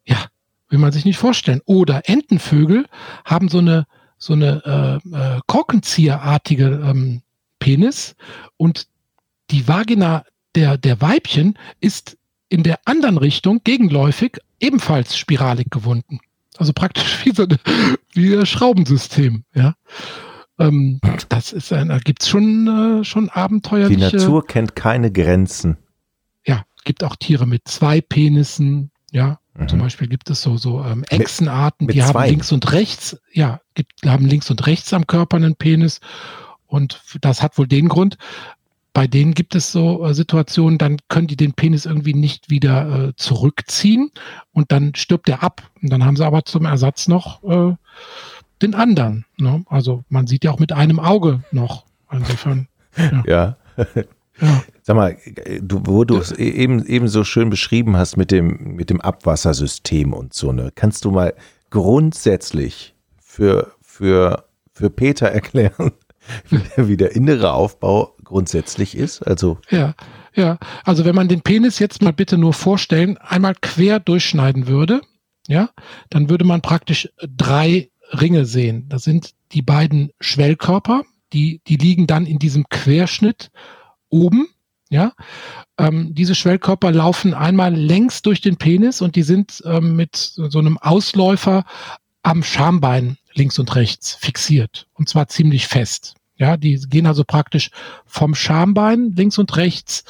Ja, 0.05 0.27
will 0.69 0.79
man 0.79 0.93
sich 0.93 1.05
nicht 1.05 1.19
vorstellen. 1.19 1.61
Oder 1.65 2.09
Entenvögel 2.09 2.87
haben 3.25 3.49
so 3.49 3.59
eine, 3.59 3.87
so 4.19 4.33
eine 4.35 5.01
äh, 5.13 5.17
äh, 5.17 5.41
Korkenzieherartige 5.47 6.83
ähm, 6.85 7.23
Penis 7.59 8.17
und 8.57 8.89
die 9.51 9.69
Vagina 9.69 10.25
der, 10.55 10.77
der 10.79 11.01
Weibchen 11.01 11.59
ist 11.81 12.19
in 12.53 12.63
der 12.63 12.81
anderen 12.85 13.17
Richtung 13.17 13.63
gegenläufig 13.65 14.39
ebenfalls 14.61 15.17
spiralig 15.17 15.71
gewunden. 15.71 16.21
Also 16.59 16.73
praktisch 16.73 17.21
wie 17.25 17.33
so 17.33 17.45
ein, 17.45 17.57
wie 18.13 18.37
ein 18.37 18.47
Schraubensystem, 18.47 19.45
ja. 19.55 19.75
Ähm, 20.59 21.01
das 21.31 21.53
ist 21.53 21.73
ein, 21.73 21.89
da 21.89 21.99
gibt's 21.99 22.29
schon, 22.29 23.01
äh, 23.01 23.05
schon 23.05 23.31
abenteuerliche. 23.31 24.11
Die 24.11 24.17
Natur 24.17 24.47
kennt 24.47 24.77
keine 24.77 25.11
Grenzen. 25.11 25.79
Ja, 26.47 26.65
gibt 26.85 27.03
auch 27.05 27.17
Tiere 27.17 27.47
mit 27.47 27.67
zwei 27.67 28.03
Penissen, 28.03 28.91
ja. 29.11 29.39
Mhm. 29.55 29.69
Zum 29.69 29.79
Beispiel 29.79 30.09
gibt 30.09 30.29
es 30.29 30.43
so, 30.43 30.59
so 30.59 30.85
ähm, 30.85 31.05
Echsenarten, 31.09 31.87
mit, 31.87 31.97
mit 31.97 32.05
die 32.05 32.11
zwei. 32.11 32.21
haben 32.21 32.31
links 32.31 32.53
und 32.53 32.71
rechts, 32.73 33.19
ja, 33.33 33.61
gibt, 33.75 34.07
haben 34.07 34.27
links 34.27 34.51
und 34.51 34.67
rechts 34.67 34.93
am 34.93 35.07
Körper 35.07 35.39
einen 35.39 35.57
Penis. 35.57 36.01
Und 36.67 37.03
das 37.21 37.43
hat 37.43 37.57
wohl 37.57 37.67
den 37.67 37.89
Grund, 37.89 38.19
bei 38.93 39.07
denen 39.07 39.33
gibt 39.35 39.55
es 39.55 39.73
so 39.73 40.05
äh, 40.07 40.15
Situationen, 40.15 40.79
dann 40.79 40.99
können 41.09 41.27
die 41.27 41.37
den 41.37 41.55
Penis 41.55 41.87
irgendwie 41.87 42.15
nicht 42.15 42.51
wieder 42.51 43.09
äh, 43.09 43.13
zurückziehen 43.17 44.11
und 44.53 44.71
dann 44.71 44.95
stirbt 44.95 45.29
er 45.29 45.43
ab. 45.43 45.63
Und 45.83 45.91
dann 45.91 46.05
haben 46.05 46.17
sie 46.17 46.27
aber 46.27 46.45
zum 46.45 46.65
Ersatz 46.67 47.09
noch 47.09 47.43
äh, 47.45 47.75
den 48.61 48.75
anderen. 48.75 49.25
Ne? 49.39 49.65
Also 49.69 50.05
man 50.09 50.27
sieht 50.27 50.45
ja 50.45 50.51
auch 50.51 50.59
mit 50.59 50.73
einem 50.73 51.01
Auge 51.01 51.43
noch. 51.53 51.85
Insofern. 52.11 52.69
Ja. 52.97 53.23
ja. 53.27 53.57
ja. 54.41 54.63
Sag 54.83 54.97
mal, 54.97 55.17
du, 55.61 55.81
wo 55.87 56.05
du 56.05 56.19
es 56.19 56.33
eben, 56.33 56.85
eben 56.85 57.09
so 57.09 57.25
schön 57.25 57.49
beschrieben 57.49 57.97
hast 57.97 58.17
mit 58.17 58.31
dem, 58.31 58.75
mit 58.77 58.91
dem 58.91 59.01
Abwassersystem 59.01 60.13
und 60.13 60.35
so, 60.35 60.53
ne? 60.53 60.71
Kannst 60.75 61.05
du 61.05 61.11
mal 61.11 61.35
grundsätzlich 61.71 62.95
für, 63.19 63.73
für, 63.81 64.45
für 64.75 64.91
Peter 64.91 65.29
erklären, 65.33 65.93
wie 66.77 66.97
der 66.97 67.17
innere 67.17 67.53
Aufbau 67.53 68.15
grundsätzlich 68.33 68.97
ist? 68.97 69.23
Also 69.23 69.59
ja, 69.71 69.95
ja. 70.35 70.59
Also 70.85 71.05
wenn 71.05 71.15
man 71.15 71.29
den 71.29 71.43
Penis 71.43 71.79
jetzt 71.79 72.03
mal 72.03 72.13
bitte 72.13 72.39
nur 72.39 72.55
vorstellen, 72.55 73.19
einmal 73.19 73.55
quer 73.61 74.01
durchschneiden 74.01 74.67
würde, 74.67 75.03
ja, 75.47 75.71
dann 76.11 76.31
würde 76.31 76.45
man 76.45 76.63
praktisch 76.63 77.09
drei 77.37 77.91
Ringe 78.13 78.45
sehen. 78.45 78.89
Das 78.89 79.05
sind 79.05 79.35
die 79.53 79.63
beiden 79.63 80.11
Schwellkörper, 80.21 81.03
die, 81.33 81.61
die 81.67 81.77
liegen 81.77 82.07
dann 82.07 82.27
in 82.27 82.39
diesem 82.39 82.69
Querschnitt 82.69 83.51
oben, 84.09 84.49
ja. 84.89 85.13
Ähm, 85.79 86.15
diese 86.15 86.35
Schwellkörper 86.35 86.91
laufen 86.91 87.35
einmal 87.35 87.75
längs 87.75 88.23
durch 88.23 88.41
den 88.41 88.57
Penis 88.57 89.01
und 89.01 89.17
die 89.17 89.23
sind 89.23 89.63
ähm, 89.65 89.97
mit 89.97 90.17
so 90.17 90.59
einem 90.59 90.79
Ausläufer 90.79 91.65
am 92.23 92.43
Schambein 92.43 93.17
links 93.35 93.59
und 93.59 93.75
rechts 93.75 94.15
fixiert 94.15 94.87
und 94.95 95.09
zwar 95.09 95.29
ziemlich 95.29 95.67
fest. 95.67 96.15
Ja, 96.37 96.57
die 96.57 96.81
gehen 96.89 97.07
also 97.07 97.25
praktisch 97.25 97.71
vom 98.07 98.35
Schambein 98.35 99.13
links 99.15 99.39
und 99.39 99.57
rechts 99.57 100.05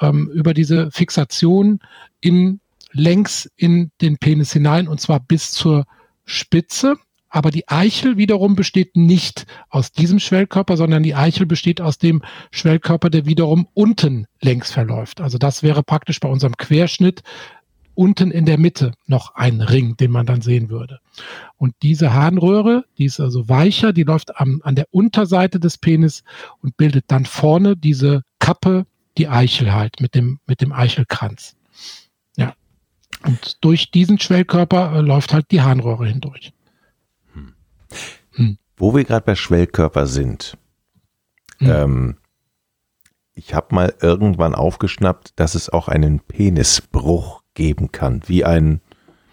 ähm, 0.00 0.28
über 0.32 0.54
diese 0.54 0.90
Fixation 0.90 1.80
in 2.20 2.60
längs 2.92 3.50
in 3.56 3.90
den 4.00 4.18
Penis 4.18 4.52
hinein 4.52 4.88
und 4.88 5.00
zwar 5.00 5.20
bis 5.20 5.52
zur 5.52 5.84
Spitze. 6.24 6.96
Aber 7.30 7.50
die 7.50 7.68
Eichel 7.68 8.16
wiederum 8.16 8.56
besteht 8.56 8.96
nicht 8.96 9.44
aus 9.68 9.92
diesem 9.92 10.18
Schwellkörper, 10.18 10.78
sondern 10.78 11.02
die 11.02 11.14
Eichel 11.14 11.44
besteht 11.44 11.78
aus 11.80 11.98
dem 11.98 12.22
Schwellkörper, 12.50 13.10
der 13.10 13.26
wiederum 13.26 13.68
unten 13.74 14.26
längs 14.40 14.70
verläuft. 14.70 15.20
Also 15.20 15.36
das 15.36 15.62
wäre 15.62 15.82
praktisch 15.82 16.20
bei 16.20 16.28
unserem 16.28 16.56
Querschnitt 16.56 17.22
unten 17.98 18.30
in 18.30 18.44
der 18.46 18.58
Mitte 18.58 18.92
noch 19.06 19.34
ein 19.34 19.60
Ring, 19.60 19.96
den 19.96 20.12
man 20.12 20.24
dann 20.24 20.40
sehen 20.40 20.70
würde. 20.70 21.00
Und 21.56 21.74
diese 21.82 22.14
Harnröhre, 22.14 22.84
die 22.96 23.06
ist 23.06 23.18
also 23.18 23.48
weicher, 23.48 23.92
die 23.92 24.04
läuft 24.04 24.40
am, 24.40 24.60
an 24.62 24.76
der 24.76 24.86
Unterseite 24.92 25.58
des 25.58 25.78
Penis 25.78 26.22
und 26.62 26.76
bildet 26.76 27.06
dann 27.08 27.26
vorne 27.26 27.76
diese 27.76 28.22
Kappe, 28.38 28.86
die 29.16 29.26
Eichel 29.26 29.74
halt 29.74 30.00
mit 30.00 30.14
dem, 30.14 30.38
mit 30.46 30.60
dem 30.60 30.72
Eichelkranz. 30.72 31.56
Ja. 32.36 32.54
Und 33.26 33.64
durch 33.64 33.90
diesen 33.90 34.20
Schwellkörper 34.20 34.94
äh, 34.94 35.00
läuft 35.00 35.32
halt 35.32 35.50
die 35.50 35.62
Harnröhre 35.62 36.06
hindurch. 36.06 36.52
Hm. 37.32 37.54
Hm. 38.30 38.58
Wo 38.76 38.94
wir 38.94 39.02
gerade 39.02 39.26
bei 39.26 39.34
Schwellkörper 39.34 40.06
sind, 40.06 40.56
hm. 41.58 41.68
ähm, 41.68 42.16
ich 43.34 43.54
habe 43.54 43.74
mal 43.74 43.92
irgendwann 44.00 44.54
aufgeschnappt, 44.54 45.32
dass 45.34 45.56
es 45.56 45.68
auch 45.68 45.88
einen 45.88 46.20
Penisbruch 46.20 47.42
geben 47.58 47.90
kann, 47.92 48.22
wie 48.26 48.44
ein, 48.44 48.80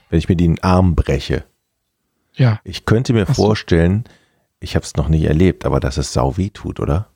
wenn 0.10 0.20
ich 0.20 0.28
mir 0.28 0.36
den 0.36 0.62
Arm 0.62 0.96
breche. 0.96 1.46
Ja. 2.34 2.60
Ich 2.64 2.84
könnte 2.86 3.14
mir 3.14 3.28
Hast 3.28 3.36
vorstellen, 3.38 4.04
du? 4.04 4.12
ich 4.60 4.76
habe 4.76 4.84
es 4.84 4.96
noch 4.96 5.08
nicht 5.08 5.24
erlebt, 5.24 5.64
aber 5.64 5.80
dass 5.80 5.98
es 5.98 6.12
sau 6.12 6.36
weh 6.36 6.50
tut, 6.50 6.80
oder? 6.80 7.08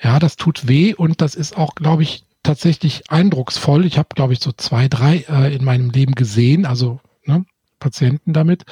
Ja, 0.00 0.18
das 0.18 0.36
tut 0.36 0.68
weh 0.68 0.94
und 0.94 1.22
das 1.22 1.34
ist 1.34 1.56
auch, 1.56 1.74
glaube 1.74 2.02
ich, 2.02 2.24
tatsächlich 2.42 3.10
eindrucksvoll. 3.10 3.86
Ich 3.86 3.96
habe, 3.96 4.10
glaube 4.14 4.34
ich, 4.34 4.40
so 4.40 4.52
zwei, 4.52 4.86
drei 4.86 5.24
äh, 5.28 5.54
in 5.54 5.64
meinem 5.64 5.88
Leben 5.88 6.14
gesehen, 6.14 6.66
also 6.66 7.00
ne, 7.24 7.46
Patienten 7.80 8.34
damit. 8.34 8.64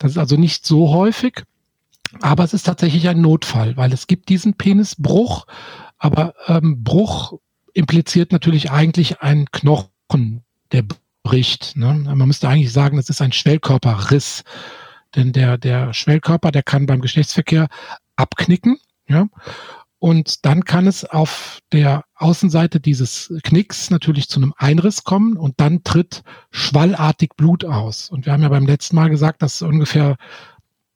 Das 0.00 0.10
ist 0.10 0.18
also 0.18 0.36
nicht 0.36 0.66
so 0.66 0.92
häufig. 0.92 1.44
Aber 2.20 2.44
es 2.44 2.52
ist 2.52 2.64
tatsächlich 2.64 3.08
ein 3.08 3.22
Notfall, 3.22 3.76
weil 3.76 3.92
es 3.92 4.06
gibt 4.06 4.28
diesen 4.28 4.54
Penisbruch, 4.54 5.46
aber 5.96 6.34
ähm, 6.48 6.82
Bruch 6.82 7.38
impliziert 7.72 8.32
natürlich 8.32 8.70
eigentlich 8.70 9.22
einen 9.22 9.50
Knochen, 9.50 10.41
der 10.72 10.84
bricht. 11.22 11.76
Ne? 11.76 11.94
Man 11.94 12.26
müsste 12.26 12.48
eigentlich 12.48 12.72
sagen, 12.72 12.98
es 12.98 13.08
ist 13.08 13.22
ein 13.22 13.32
Schwellkörperriss. 13.32 14.44
Denn 15.14 15.32
der, 15.32 15.58
der 15.58 15.92
Schwellkörper, 15.92 16.50
der 16.50 16.62
kann 16.62 16.86
beim 16.86 17.00
Geschlechtsverkehr 17.00 17.68
abknicken. 18.16 18.78
Ja? 19.06 19.28
Und 19.98 20.44
dann 20.44 20.64
kann 20.64 20.86
es 20.86 21.04
auf 21.04 21.60
der 21.70 22.04
Außenseite 22.16 22.80
dieses 22.80 23.32
Knicks 23.44 23.90
natürlich 23.90 24.28
zu 24.28 24.40
einem 24.40 24.52
Einriss 24.56 25.04
kommen 25.04 25.36
und 25.36 25.60
dann 25.60 25.84
tritt 25.84 26.22
schwallartig 26.50 27.36
Blut 27.36 27.64
aus. 27.64 28.10
Und 28.10 28.26
wir 28.26 28.32
haben 28.32 28.42
ja 28.42 28.48
beim 28.48 28.66
letzten 28.66 28.96
Mal 28.96 29.10
gesagt, 29.10 29.42
dass 29.42 29.62
ungefähr 29.62 30.16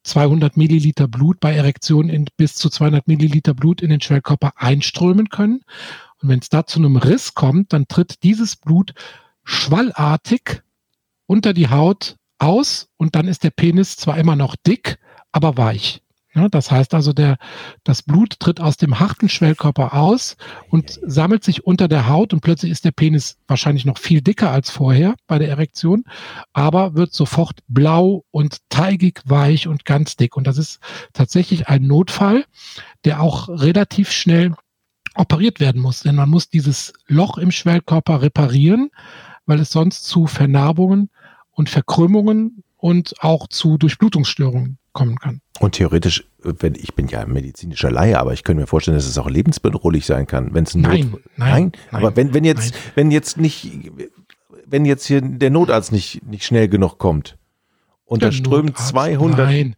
200 0.03 0.57
Milliliter 0.57 1.09
Blut 1.09 1.39
bei 1.41 1.55
Erektion 1.55 2.09
in 2.09 2.27
bis 2.37 2.55
zu 2.55 2.69
200 2.69 3.07
Milliliter 3.07 3.55
Blut 3.55 3.83
in 3.83 3.91
den 3.91 4.01
Schwellkörper 4.01 4.53
einströmen 4.57 5.29
können. 5.29 5.63
Und 6.21 6.29
wenn 6.29 6.41
es 6.41 6.49
da 6.49 6.67
zu 6.67 6.79
einem 6.79 6.97
Riss 6.97 7.35
kommt, 7.35 7.73
dann 7.73 7.89
tritt 7.89 8.23
dieses 8.23 8.57
Blut 8.57 8.93
schwallartig 9.47 10.63
unter 11.27 11.55
die 11.55 11.71
Haut 11.71 12.17
aus 12.39 12.89
und 12.99 13.15
dann 13.15 13.29
ist 13.29 13.45
der 13.45 13.51
Penis 13.51 13.97
zwar 13.97 14.19
immer 14.19 14.37
noch 14.37 14.57
dick, 14.57 14.99
aber 15.33 15.57
weich. 15.57 16.03
Ja, 16.35 16.51
das 16.51 16.71
heißt 16.71 16.93
also, 16.93 17.15
der, 17.15 17.39
das 17.83 18.03
Blut 18.03 18.39
tritt 18.41 18.61
aus 18.61 18.77
dem 18.77 19.01
harten 19.01 19.31
Schwellkörper 19.31 19.95
aus 19.95 20.37
und 20.69 21.01
sammelt 21.03 21.43
sich 21.43 21.65
unter 21.65 21.89
der 21.89 22.09
Haut 22.09 22.35
und 22.35 22.43
plötzlich 22.43 22.71
ist 22.71 22.85
der 22.85 22.91
Penis 22.91 23.39
wahrscheinlich 23.49 23.87
noch 23.87 23.97
viel 23.97 24.21
dicker 24.21 24.51
als 24.51 24.69
vorher 24.69 25.15
bei 25.29 25.39
der 25.39 25.49
Erektion, 25.49 26.05
aber 26.53 26.95
wird 26.95 27.15
sofort 27.15 27.61
blau 27.69 28.27
und 28.33 28.59
teigig 28.69 29.23
weich 29.25 29.67
und 29.67 29.87
ganz 29.87 30.17
dick. 30.17 30.37
Und 30.37 30.47
das 30.47 30.59
ist 30.59 30.81
tatsächlich 31.15 31.69
ein 31.69 31.87
Notfall, 31.87 32.45
der 33.07 33.23
auch 33.23 33.49
relativ 33.49 34.11
schnell 34.13 34.55
operiert 35.15 35.59
werden 35.59 35.81
muss, 35.81 36.01
denn 36.01 36.17
man 36.17 36.29
muss 36.29 36.51
dieses 36.51 36.93
Loch 37.07 37.39
im 37.39 37.51
Schwellkörper 37.51 38.21
reparieren, 38.21 38.91
weil 39.47 39.61
es 39.61 39.71
sonst 39.71 40.05
zu 40.05 40.27
Vernarbungen 40.27 41.11
und 41.53 41.71
Verkrümmungen 41.71 42.63
und 42.77 43.15
auch 43.21 43.49
zu 43.49 43.79
Durchblutungsstörungen 43.79 44.79
kommen 44.93 45.17
kann. 45.19 45.41
Und 45.61 45.73
theoretisch, 45.73 46.25
wenn 46.43 46.75
ich 46.75 46.95
bin 46.95 47.09
ja 47.09 47.25
medizinischer 47.27 47.91
Laie, 47.91 48.19
aber 48.19 48.33
ich 48.33 48.45
könnte 48.45 48.61
mir 48.61 48.67
vorstellen, 48.67 48.97
dass 48.97 49.07
es 49.07 49.19
auch 49.19 49.29
lebensbedrohlich 49.29 50.07
sein 50.07 50.27
kann, 50.27 50.55
wenn 50.55 50.65
es 50.65 50.75
ein 50.75 50.83
nein, 50.83 51.11
Not 51.11 51.21
nein, 51.37 51.49
nein, 51.49 51.73
aber 51.91 52.17
wenn 52.17 52.35
wenn 52.35 52.45
jetzt 52.45 52.73
nein. 52.73 52.81
wenn 52.95 53.11
jetzt 53.11 53.39
nicht 53.39 53.91
wenn 54.67 54.85
jetzt 54.85 55.07
hier 55.07 55.21
der 55.21 55.51
Notarzt 55.51 55.93
nicht 55.93 56.27
nicht 56.27 56.45
schnell 56.45 56.69
genug 56.69 56.99
kommt 56.99 57.37
und 58.05 58.23
da 58.23 58.29
Der 58.29 58.33
strömen 58.33 58.67
Notarzt, 58.67 58.89
200 58.89 59.39
Nein, 59.39 59.77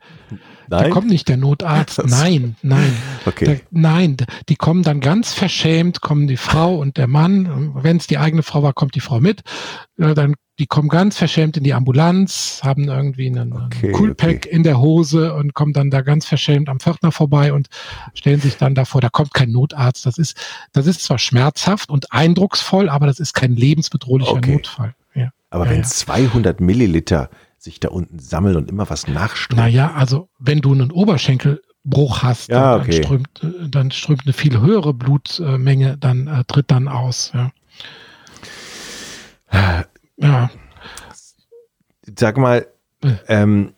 da 0.68 0.82
Nein? 0.82 0.90
kommt 0.90 1.08
nicht 1.08 1.28
der 1.28 1.36
Notarzt. 1.36 2.02
Nein, 2.06 2.56
nein. 2.62 2.92
Okay. 3.24 3.44
Da, 3.44 3.54
nein, 3.70 4.16
die 4.48 4.56
kommen 4.56 4.82
dann 4.82 5.00
ganz 5.00 5.32
verschämt, 5.32 6.00
kommen 6.00 6.26
die 6.26 6.36
Frau 6.36 6.76
und 6.76 6.96
der 6.96 7.06
Mann. 7.06 7.74
Wenn 7.82 7.96
es 7.96 8.06
die 8.06 8.18
eigene 8.18 8.42
Frau 8.42 8.62
war, 8.62 8.72
kommt 8.72 8.94
die 8.94 9.00
Frau 9.00 9.20
mit. 9.20 9.42
Dann 9.96 10.34
die 10.58 10.66
kommen 10.66 10.88
ganz 10.88 11.16
verschämt 11.16 11.56
in 11.56 11.62
die 11.62 11.72
Ambulanz, 11.72 12.60
haben 12.64 12.88
irgendwie 12.88 13.28
einen, 13.28 13.52
Okay, 13.52 13.92
Coolpack 13.92 14.36
okay. 14.36 14.48
in 14.50 14.64
der 14.64 14.80
Hose 14.80 15.34
und 15.34 15.54
kommen 15.54 15.72
dann 15.72 15.90
da 15.90 16.00
ganz 16.00 16.26
verschämt 16.26 16.68
am 16.68 16.80
Pförtner 16.80 17.12
vorbei 17.12 17.52
und 17.52 17.68
stellen 18.14 18.40
sich 18.40 18.56
dann 18.56 18.74
davor. 18.74 19.00
Da 19.00 19.08
kommt 19.08 19.34
kein 19.34 19.52
Notarzt. 19.52 20.04
Das 20.04 20.18
ist, 20.18 20.36
das 20.72 20.86
ist 20.86 21.04
zwar 21.04 21.18
schmerzhaft 21.18 21.90
und 21.90 22.12
eindrucksvoll, 22.12 22.88
aber 22.88 23.06
das 23.06 23.20
ist 23.20 23.34
kein 23.34 23.54
lebensbedrohlicher 23.54 24.32
Okay. 24.32 24.54
Notfall. 24.54 24.94
Ja. 25.14 25.30
aber 25.50 25.66
Ja, 25.66 25.70
wenn 25.70 25.80
ja. 25.82 25.86
200 25.86 26.60
Milliliter 26.60 27.30
sich 27.58 27.80
da 27.80 27.88
unten 27.88 28.18
sammeln 28.18 28.56
und 28.56 28.68
immer 28.70 28.88
was 28.88 29.08
nachströmt. 29.08 29.58
Naja, 29.60 29.92
also 29.94 30.28
wenn 30.38 30.60
du 30.60 30.72
einen 30.72 30.90
Oberschenkelbruch 30.90 32.22
hast, 32.22 32.48
Ja, 32.48 32.72
dann, 32.78 32.80
okay. 32.82 33.02
strömt, 33.02 33.28
äh, 33.42 33.68
dann 33.68 33.90
strömt 33.90 34.22
eine 34.24 34.32
viel 34.32 34.60
höhere 34.60 34.94
Blutmenge, 34.94 35.96
dann 35.98 36.26
äh, 36.28 36.44
tritt 36.46 36.70
dann 36.70 36.88
aus. 36.88 37.32
Ja. 37.34 37.50
ja. 40.16 40.50
Sag 42.18 42.36
mal, 42.38 42.66
Äh. 43.02 43.14
ähm, 43.28 43.74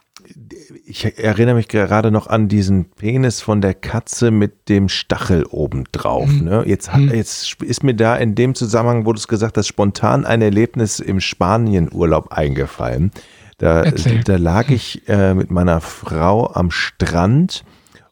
ich 0.86 1.18
erinnere 1.18 1.54
mich 1.54 1.68
gerade 1.68 2.10
noch 2.10 2.26
an 2.26 2.48
diesen 2.48 2.86
Penis 2.90 3.40
von 3.40 3.60
der 3.60 3.74
Katze 3.74 4.30
mit 4.30 4.68
dem 4.68 4.88
Stachel 4.88 5.44
oben 5.44 5.84
drauf. 5.92 6.28
Hm. 6.28 6.44
Ne? 6.44 6.64
Jetzt, 6.66 6.92
hat, 6.92 7.00
Hm. 7.00 7.14
jetzt 7.14 7.62
ist 7.62 7.82
mir 7.82 7.94
da 7.94 8.16
in 8.16 8.34
dem 8.34 8.54
Zusammenhang, 8.54 9.06
wo 9.06 9.12
du 9.12 9.18
es 9.18 9.28
gesagt 9.28 9.56
hast, 9.56 9.68
spontan 9.68 10.24
ein 10.24 10.42
Erlebnis 10.42 10.98
im 11.00 11.20
Spanienurlaub 11.20 12.32
eingefallen. 12.32 13.12
Da, 13.60 13.82
Erzähl. 13.82 14.24
da 14.24 14.36
lag 14.36 14.70
ich 14.70 15.06
äh, 15.06 15.34
mit 15.34 15.50
meiner 15.50 15.82
Frau 15.82 16.50
am 16.50 16.70
Strand 16.70 17.62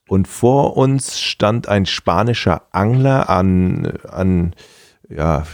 und 0.07 0.29
vor 0.29 0.77
uns 0.77 1.19
stand 1.19 1.69
ein 1.69 1.87
spanischer 1.87 2.65
Angler 2.71 3.31
an, 3.31 3.87
an 4.07 4.55
ja, 5.09 5.45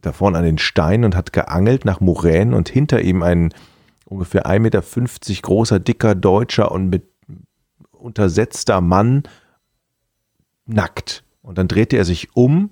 da 0.00 0.12
vorne 0.12 0.38
an 0.38 0.44
den 0.44 0.56
Steinen 0.56 1.04
und 1.04 1.14
hat 1.14 1.34
geangelt 1.34 1.84
nach 1.84 2.00
Muränen 2.00 2.54
und 2.54 2.70
hinter 2.70 3.02
ihm 3.02 3.22
ein 3.22 3.52
ungefähr 4.06 4.46
1,50 4.46 4.58
Meter 4.60 4.82
großer, 5.42 5.80
dicker 5.80 6.14
Deutscher 6.14 6.72
und 6.72 6.88
mit 6.88 7.04
untersetzter 7.90 8.80
Mann 8.80 9.24
nackt. 10.64 11.24
Und 11.42 11.58
dann 11.58 11.68
drehte 11.68 11.98
er 11.98 12.06
sich 12.06 12.34
um. 12.34 12.70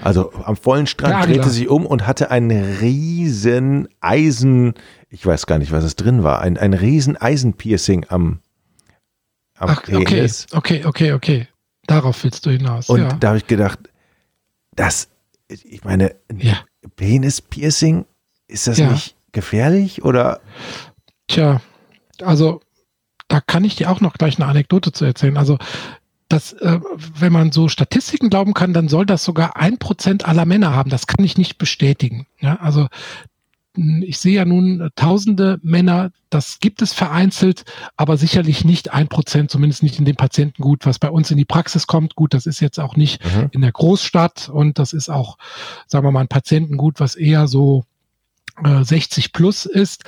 Also 0.00 0.32
am 0.44 0.56
vollen 0.56 0.86
Strand 0.86 1.26
drehte 1.26 1.50
sich 1.50 1.68
um 1.68 1.86
und 1.86 2.06
hatte 2.06 2.30
einen 2.30 2.78
riesen 2.78 3.88
Eisen, 4.00 4.74
ich 5.10 5.24
weiß 5.24 5.46
gar 5.46 5.58
nicht, 5.58 5.72
was 5.72 5.84
es 5.84 5.96
drin 5.96 6.22
war, 6.22 6.40
ein, 6.40 6.56
ein 6.56 6.72
riesen 6.72 7.16
Eisenpiercing 7.16 8.06
am, 8.08 8.40
am 9.58 9.70
Ach, 9.70 9.78
okay, 9.78 10.04
Penis. 10.04 10.46
okay, 10.52 10.84
okay, 10.84 11.12
okay. 11.12 11.48
Darauf 11.86 12.22
willst 12.24 12.46
du 12.46 12.50
hinaus. 12.50 12.88
Und 12.88 13.00
ja. 13.00 13.08
da 13.08 13.28
habe 13.28 13.38
ich 13.38 13.46
gedacht, 13.46 13.78
das, 14.74 15.08
ich 15.48 15.84
meine, 15.84 16.14
ein 16.28 16.40
ja. 16.40 16.60
Penis-Piercing, 16.96 18.06
ist 18.48 18.66
das 18.66 18.78
Ja. 18.78 18.90
nicht 18.90 19.16
gefährlich 19.32 20.04
oder? 20.04 20.40
Tja, 21.28 21.60
also 22.22 22.60
da 23.28 23.40
kann 23.40 23.64
ich 23.64 23.76
dir 23.76 23.90
auch 23.90 24.00
noch 24.00 24.14
gleich 24.14 24.38
eine 24.38 24.46
Anekdote 24.46 24.92
zu 24.92 25.04
erzählen. 25.04 25.36
Also 25.36 25.58
das, 26.28 26.52
äh, 26.54 26.80
wenn 27.18 27.32
man 27.32 27.52
so 27.52 27.68
Statistiken 27.68 28.30
glauben 28.30 28.54
kann, 28.54 28.72
dann 28.72 28.88
soll 28.88 29.06
das 29.06 29.24
sogar 29.24 29.56
ein 29.56 29.78
Prozent 29.78 30.26
aller 30.26 30.46
Männer 30.46 30.74
haben. 30.74 30.90
Das 30.90 31.06
kann 31.06 31.24
ich 31.24 31.36
nicht 31.38 31.58
bestätigen. 31.58 32.26
Ja, 32.40 32.56
also 32.56 32.88
ich 33.76 34.18
sehe 34.18 34.34
ja 34.34 34.44
nun 34.44 34.80
äh, 34.80 34.90
tausende 34.94 35.58
Männer, 35.62 36.12
das 36.30 36.60
gibt 36.60 36.80
es 36.80 36.92
vereinzelt, 36.92 37.64
aber 37.96 38.16
sicherlich 38.16 38.64
nicht 38.64 38.92
ein 38.92 39.08
Prozent, 39.08 39.50
zumindest 39.50 39.82
nicht 39.82 39.98
in 39.98 40.04
dem 40.04 40.14
Patientengut, 40.16 40.86
was 40.86 40.98
bei 41.00 41.10
uns 41.10 41.30
in 41.32 41.36
die 41.38 41.44
Praxis 41.44 41.86
kommt. 41.88 42.14
Gut, 42.14 42.34
das 42.34 42.46
ist 42.46 42.60
jetzt 42.60 42.78
auch 42.78 42.96
nicht 42.96 43.24
Mhm. 43.24 43.48
in 43.50 43.60
der 43.62 43.72
Großstadt 43.72 44.48
und 44.48 44.78
das 44.78 44.92
ist 44.92 45.08
auch, 45.08 45.38
sagen 45.88 46.06
wir 46.06 46.12
mal, 46.12 46.20
ein 46.20 46.28
Patientengut, 46.28 47.00
was 47.00 47.16
eher 47.16 47.48
so 47.48 47.84
äh, 48.64 48.84
60 48.84 49.32
plus 49.32 49.66
ist. 49.66 50.04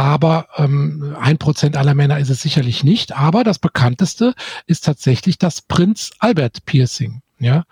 Aber 0.00 0.48
ähm, 0.56 1.14
ein 1.20 1.36
Prozent 1.36 1.76
aller 1.76 1.94
Männer 1.94 2.18
ist 2.18 2.30
es 2.30 2.40
sicherlich 2.40 2.84
nicht. 2.84 3.14
Aber 3.14 3.44
das 3.44 3.58
bekannteste 3.58 4.32
ist 4.66 4.86
tatsächlich 4.86 5.36
das 5.36 5.60
Prinz 5.60 6.12
Albert 6.20 6.64
Piercing. 6.64 7.20
Ja, 7.38 7.64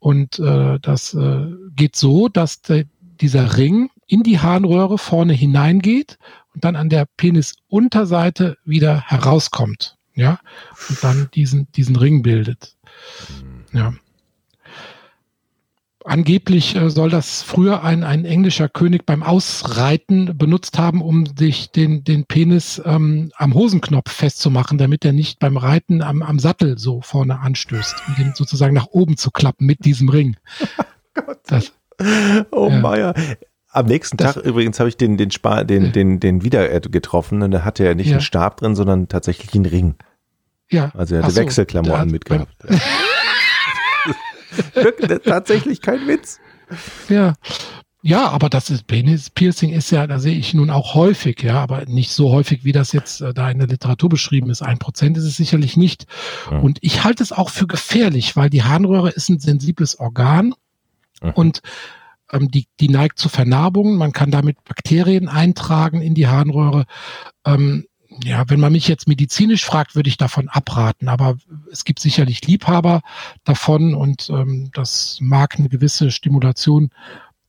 und 0.00 0.40
äh, 0.40 0.80
das 0.80 1.14
äh, 1.14 1.46
geht 1.76 1.94
so, 1.94 2.28
dass 2.28 2.60
de, 2.62 2.86
dieser 3.20 3.56
Ring 3.56 3.90
in 4.08 4.24
die 4.24 4.40
Harnröhre 4.40 4.98
vorne 4.98 5.32
hineingeht 5.32 6.18
und 6.54 6.64
dann 6.64 6.74
an 6.74 6.88
der 6.88 7.06
Penisunterseite 7.16 8.56
wieder 8.64 9.02
herauskommt. 9.02 9.96
Ja, 10.16 10.40
und 10.88 11.04
dann 11.04 11.28
diesen 11.34 11.70
diesen 11.70 11.94
Ring 11.94 12.22
bildet. 12.22 12.74
Ja. 13.72 13.94
Angeblich 16.06 16.76
äh, 16.76 16.90
soll 16.90 17.08
das 17.08 17.42
früher 17.42 17.82
ein, 17.82 18.04
ein 18.04 18.26
englischer 18.26 18.68
König 18.68 19.06
beim 19.06 19.22
Ausreiten 19.22 20.36
benutzt 20.36 20.78
haben, 20.78 21.00
um 21.00 21.24
sich 21.38 21.70
den, 21.70 22.04
den 22.04 22.26
Penis 22.26 22.80
ähm, 22.84 23.32
am 23.36 23.54
Hosenknopf 23.54 24.12
festzumachen, 24.12 24.76
damit 24.76 25.04
er 25.06 25.12
nicht 25.14 25.38
beim 25.38 25.56
Reiten 25.56 26.02
am, 26.02 26.22
am 26.22 26.38
Sattel 26.38 26.76
so 26.78 27.00
vorne 27.00 27.40
anstößt, 27.40 27.96
um 28.06 28.14
den 28.16 28.32
sozusagen 28.34 28.74
nach 28.74 28.88
oben 28.88 29.16
zu 29.16 29.30
klappen 29.30 29.64
mit 29.66 29.84
diesem 29.84 30.08
Ring. 30.08 30.36
Das, 31.46 31.72
Oh 32.50 32.68
Ja. 32.70 32.80
Meier. 32.80 33.14
Am 33.70 33.86
nächsten 33.86 34.16
Das- 34.16 34.34
Tag 34.34 34.44
übrigens 34.44 34.80
habe 34.80 34.88
ich 34.88 34.96
den, 34.96 35.16
den, 35.16 35.30
Spa, 35.30 35.62
den, 35.64 35.92
den, 35.92 36.18
den 36.20 36.42
wieder 36.42 36.70
äh, 36.72 36.80
getroffen 36.80 37.40
und 37.42 37.50
da 37.52 37.64
hatte 37.64 37.84
er 37.84 37.94
nicht 37.94 38.08
Ja. 38.08 38.14
einen 38.14 38.20
Stab 38.20 38.56
drin, 38.58 38.74
sondern 38.74 39.08
tatsächlich 39.08 39.54
einen 39.54 39.64
Ring. 39.66 39.94
ja. 40.70 40.90
Also 40.94 41.14
er 41.14 41.22
hatte 41.22 41.34
so, 41.34 41.40
Wechselklamotten 41.40 42.10
mitgehabt. 42.10 42.52
Wirklich, 44.74 45.22
Tatsächlich 45.22 45.80
kein 45.80 46.06
Witz. 46.06 46.40
Ja. 47.08 47.34
Ja, 48.06 48.28
aber 48.28 48.50
das 48.50 48.68
ist 48.68 48.86
Penis 48.86 49.30
Piercing 49.30 49.70
ist 49.70 49.90
ja, 49.90 50.06
da 50.06 50.18
sehe 50.18 50.36
ich 50.36 50.52
nun 50.52 50.68
auch 50.68 50.94
häufig, 50.94 51.42
ja, 51.42 51.62
aber 51.62 51.86
nicht 51.86 52.10
so 52.10 52.30
häufig, 52.32 52.62
wie 52.62 52.72
das 52.72 52.92
jetzt 52.92 53.22
äh, 53.22 53.32
da 53.32 53.50
in 53.50 53.58
der 53.58 53.68
Literatur 53.68 54.10
beschrieben 54.10 54.50
ist. 54.50 54.60
Ein 54.60 54.78
Prozent 54.78 55.16
ist 55.16 55.24
es 55.24 55.38
sicherlich 55.38 55.78
nicht. 55.78 56.06
Ja. 56.50 56.58
Und 56.58 56.78
ich 56.82 57.02
halte 57.04 57.22
es 57.22 57.32
auch 57.32 57.48
für 57.48 57.66
gefährlich, 57.66 58.36
weil 58.36 58.50
die 58.50 58.62
Harnröhre 58.62 59.08
ist 59.08 59.30
ein 59.30 59.38
sensibles 59.40 59.98
Organ 59.98 60.54
Mhm. 61.22 61.30
und 61.30 61.60
ähm, 62.32 62.50
die, 62.50 62.66
die 62.80 62.88
neigt 62.88 63.18
zu 63.18 63.28
Vernarbungen. 63.28 63.96
Man 63.96 64.12
kann 64.12 64.30
damit 64.30 64.62
Bakterien 64.64 65.28
eintragen 65.28 66.00
in 66.00 66.14
die 66.14 66.26
Harnröhre. 66.26 66.84
Ähm, 67.46 67.86
ja, 68.22 68.44
wenn 68.48 68.60
man 68.60 68.72
mich 68.72 68.86
jetzt 68.86 69.08
medizinisch 69.08 69.64
fragt, 69.64 69.96
würde 69.96 70.08
ich 70.08 70.16
davon 70.16 70.48
abraten. 70.48 71.08
Aber 71.08 71.36
es 71.74 71.84
gibt 71.84 71.98
sicherlich 71.98 72.46
Liebhaber 72.46 73.02
davon 73.42 73.94
und 73.94 74.30
ähm, 74.30 74.70
das 74.72 75.18
mag 75.20 75.58
eine 75.58 75.68
gewisse 75.68 76.12
Stimulation 76.12 76.90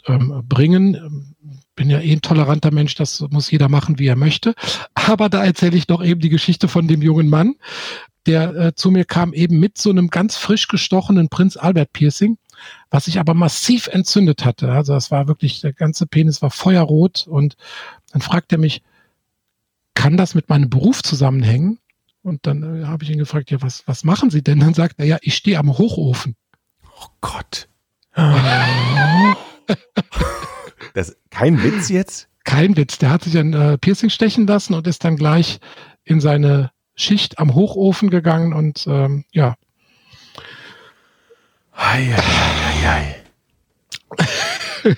ähm, 0.08 0.44
bringen. 0.50 1.36
Bin 1.76 1.90
ja 1.90 2.00
eh 2.00 2.12
ein 2.12 2.22
toleranter 2.22 2.72
Mensch, 2.72 2.96
das 2.96 3.24
muss 3.30 3.52
jeder 3.52 3.70
machen, 3.70 4.00
wie 4.00 4.08
er 4.08 4.16
möchte. 4.16 4.56
Aber 4.96 5.30
da 5.30 5.46
erzähle 5.46 5.78
ich 5.78 5.88
noch 5.88 6.04
eben 6.04 6.22
die 6.22 6.30
Geschichte 6.30 6.68
von 6.68 6.88
dem 6.88 7.04
jungen 7.04 7.30
Mann, 7.30 7.56
der 8.26 8.56
äh, 8.56 8.76
zu 8.76 8.90
mir 8.90 9.06
kam, 9.06 9.32
eben 9.34 9.60
mit 9.60 9.78
so 9.78 9.92
einem 9.92 10.08
ganz 10.10 10.38
frisch 10.38 10.68
gestochenen 10.68 11.30
Prinz 11.30 11.56
Albert 11.56 11.94
Piercing, 11.94 12.38
was 12.90 13.06
sich 13.06 13.20
aber 13.20 13.36
massiv 13.36 13.88
entzündet 13.88 14.44
hatte. 14.44 14.72
Also 14.72 14.94
das 14.94 15.12
war 15.12 15.28
wirklich, 15.28 15.62
der 15.62 15.74
ganze 15.74 16.08
Penis 16.08 16.42
war 16.42 16.50
feuerrot 16.50 17.28
und 17.28 17.58
dann 18.12 18.22
fragt 18.22 18.52
er 18.52 18.58
mich, 18.58 18.82
kann 19.94 20.18
das 20.18 20.34
mit 20.34 20.50
meinem 20.50 20.70
Beruf 20.70 21.04
zusammenhängen? 21.04 21.78
Und 22.26 22.46
dann 22.48 22.82
äh, 22.82 22.86
habe 22.88 23.04
ich 23.04 23.12
ihn 23.12 23.20
gefragt, 23.20 23.52
ja, 23.52 23.62
was, 23.62 23.84
was 23.86 24.04
machen 24.04 24.32
Sie 24.32 24.42
denn? 24.42 24.60
Dann 24.60 24.74
sagt 24.74 24.96
er, 24.98 25.06
ja, 25.06 25.20
ich 25.22 25.36
stehe 25.36 25.60
am 25.60 25.78
Hochofen. 25.78 26.36
Oh 26.84 27.06
Gott. 27.22 27.70
das, 30.96 31.16
kein 31.30 31.62
Witz 31.62 31.90
jetzt? 31.90 32.28
Kein 32.44 32.76
Witz. 32.78 32.98
Der 32.98 33.12
hat 33.12 33.26
sich 33.26 33.38
ein 33.38 33.54
äh, 33.54 33.78
Piercing 33.78 34.10
stechen 34.10 34.48
lassen 34.48 34.74
und 34.74 34.88
ist 34.88 35.04
dann 35.04 35.18
gleich 35.18 35.60
in 36.04 36.20
seine 36.20 36.72
Schicht 36.96 37.38
am 37.38 37.54
Hochofen 37.54 38.10
gegangen 38.10 38.54
und 38.54 38.88
ähm, 38.88 39.26
ja. 39.32 39.54
Ei, 41.74 42.12
ei, 42.12 42.24
ei, 42.88 42.90
ei. 42.90 43.16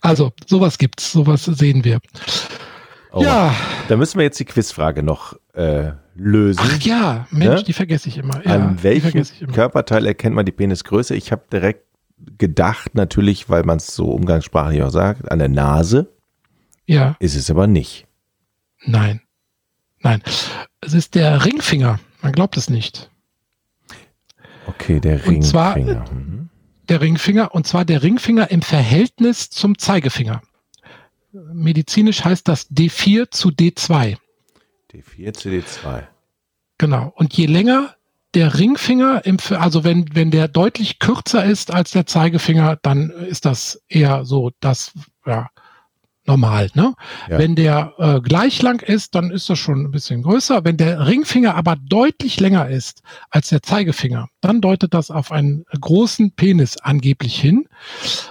also, 0.00 0.32
sowas 0.46 0.78
gibt's, 0.78 1.12
sowas 1.12 1.44
sehen 1.44 1.84
wir. 1.84 2.00
Oh, 3.12 3.22
ja. 3.22 3.54
Da 3.88 3.98
müssen 3.98 4.16
wir 4.16 4.24
jetzt 4.24 4.40
die 4.40 4.46
Quizfrage 4.46 5.02
noch 5.02 5.36
äh, 5.54 5.92
lösen. 6.14 6.60
Ach 6.62 6.80
ja, 6.80 7.26
Mensch, 7.30 7.60
ne? 7.60 7.64
die 7.64 7.72
vergesse 7.72 8.08
ich 8.08 8.18
immer. 8.18 8.44
Ja, 8.44 8.54
An 8.54 8.82
welchem 8.82 9.24
Körperteil 9.52 10.06
erkennt 10.06 10.34
man 10.34 10.46
die 10.46 10.52
Penisgröße? 10.52 11.14
Ich 11.14 11.32
habe 11.32 11.44
direkt 11.52 11.84
gedacht, 12.38 12.94
natürlich, 12.94 13.48
weil 13.48 13.64
man 13.64 13.78
es 13.78 13.94
so 13.94 14.10
umgangssprachlich 14.10 14.82
auch 14.82 14.90
sagt, 14.90 15.30
an 15.30 15.38
der 15.38 15.48
Nase. 15.48 16.12
Ja. 16.86 17.16
Ist 17.18 17.34
es 17.34 17.50
aber 17.50 17.66
nicht. 17.66 18.06
Nein. 18.84 19.20
Nein. 20.00 20.22
Es 20.80 20.92
ist 20.92 21.14
der 21.14 21.44
Ringfinger. 21.44 21.98
Man 22.20 22.32
glaubt 22.32 22.56
es 22.56 22.68
nicht. 22.68 23.10
Okay, 24.66 25.00
der 25.00 25.26
Ringfinger. 25.26 25.36
Und 25.36 25.42
zwar 25.42 25.78
mhm. 25.78 26.48
der 26.88 27.00
Ringfinger 27.00 27.54
und 27.54 27.66
zwar 27.66 27.84
der 27.84 28.02
Ringfinger 28.02 28.50
im 28.50 28.62
Verhältnis 28.62 29.50
zum 29.50 29.78
Zeigefinger. 29.78 30.42
Medizinisch 31.32 32.24
heißt 32.24 32.46
das 32.46 32.70
D4 32.70 33.30
zu 33.30 33.48
D2. 33.48 34.16
D4 34.94 35.32
zu 35.34 35.48
D2. 35.48 36.06
Genau. 36.78 37.12
Und 37.16 37.34
je 37.34 37.46
länger 37.46 37.94
der 38.34 38.58
Ringfinger, 38.58 39.24
im, 39.24 39.38
also 39.50 39.84
wenn, 39.84 40.14
wenn 40.14 40.30
der 40.30 40.48
deutlich 40.48 40.98
kürzer 40.98 41.44
ist 41.44 41.72
als 41.72 41.92
der 41.92 42.06
Zeigefinger, 42.06 42.78
dann 42.82 43.10
ist 43.10 43.44
das 43.44 43.82
eher 43.88 44.24
so 44.24 44.50
das, 44.60 44.92
ja, 45.24 45.48
normal. 46.26 46.70
Ne? 46.74 46.94
Ja. 47.28 47.38
Wenn 47.38 47.54
der 47.54 47.92
äh, 47.98 48.20
gleich 48.20 48.60
lang 48.62 48.82
ist, 48.82 49.14
dann 49.14 49.30
ist 49.30 49.50
das 49.50 49.58
schon 49.58 49.84
ein 49.84 49.90
bisschen 49.90 50.22
größer. 50.22 50.64
Wenn 50.64 50.76
der 50.76 51.06
Ringfinger 51.06 51.54
aber 51.54 51.76
deutlich 51.76 52.40
länger 52.40 52.68
ist 52.68 53.02
als 53.30 53.48
der 53.48 53.62
Zeigefinger, 53.62 54.28
dann 54.40 54.60
deutet 54.60 54.94
das 54.94 55.10
auf 55.10 55.32
einen 55.32 55.64
großen 55.80 56.32
Penis 56.32 56.78
angeblich 56.78 57.38
hin. 57.38 57.66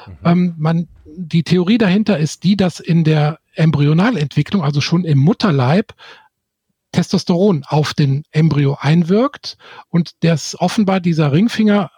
Mhm. 0.07 0.13
Ähm, 0.25 0.55
man, 0.57 0.87
die 1.05 1.43
Theorie 1.43 1.77
dahinter 1.77 2.17
ist 2.17 2.43
die, 2.43 2.57
dass 2.57 2.79
in 2.79 3.03
der 3.03 3.39
Embryonalentwicklung, 3.55 4.63
also 4.63 4.81
schon 4.81 5.05
im 5.05 5.19
Mutterleib, 5.19 5.93
Testosteron 6.93 7.65
auf 7.67 7.93
den 7.93 8.23
Embryo 8.31 8.77
einwirkt 8.79 9.57
und 9.89 10.11
das 10.21 10.57
offenbar 10.59 11.01
dieser 11.01 11.33
Ringfinger 11.33 11.91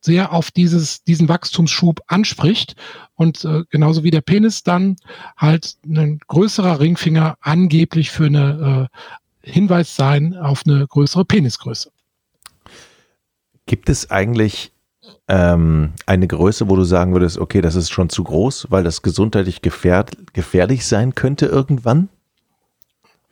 sehr 0.00 0.32
auf 0.32 0.50
dieses, 0.50 1.02
diesen 1.02 1.28
Wachstumsschub 1.28 2.02
anspricht 2.06 2.76
und 3.14 3.44
äh, 3.44 3.62
genauso 3.70 4.04
wie 4.04 4.10
der 4.10 4.20
Penis 4.20 4.62
dann 4.62 4.96
halt 5.36 5.76
ein 5.86 6.20
größerer 6.26 6.78
Ringfinger 6.78 7.36
angeblich 7.40 8.10
für 8.10 8.26
eine 8.26 8.90
äh, 9.44 9.50
Hinweis 9.50 9.96
sein 9.96 10.36
auf 10.36 10.62
eine 10.66 10.86
größere 10.86 11.24
Penisgröße. 11.24 11.90
Gibt 13.66 13.88
es 13.88 14.10
eigentlich 14.10 14.72
ähm, 15.28 15.92
eine 16.04 16.26
Größe, 16.26 16.68
wo 16.68 16.76
du 16.76 16.84
sagen 16.84 17.14
würdest, 17.14 17.38
okay, 17.38 17.62
das 17.62 17.74
ist 17.74 17.90
schon 17.90 18.10
zu 18.10 18.24
groß, 18.24 18.66
weil 18.70 18.84
das 18.84 19.00
gesundheitlich 19.00 19.62
gefährd, 19.62 20.34
gefährlich 20.34 20.86
sein 20.86 21.14
könnte 21.14 21.46
irgendwann? 21.46 22.08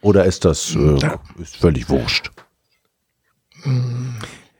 Oder 0.02 0.24
ist 0.24 0.44
das 0.44 0.74
äh, 0.74 0.98
ist 1.40 1.56
völlig 1.56 1.88
wurscht? 1.88 2.30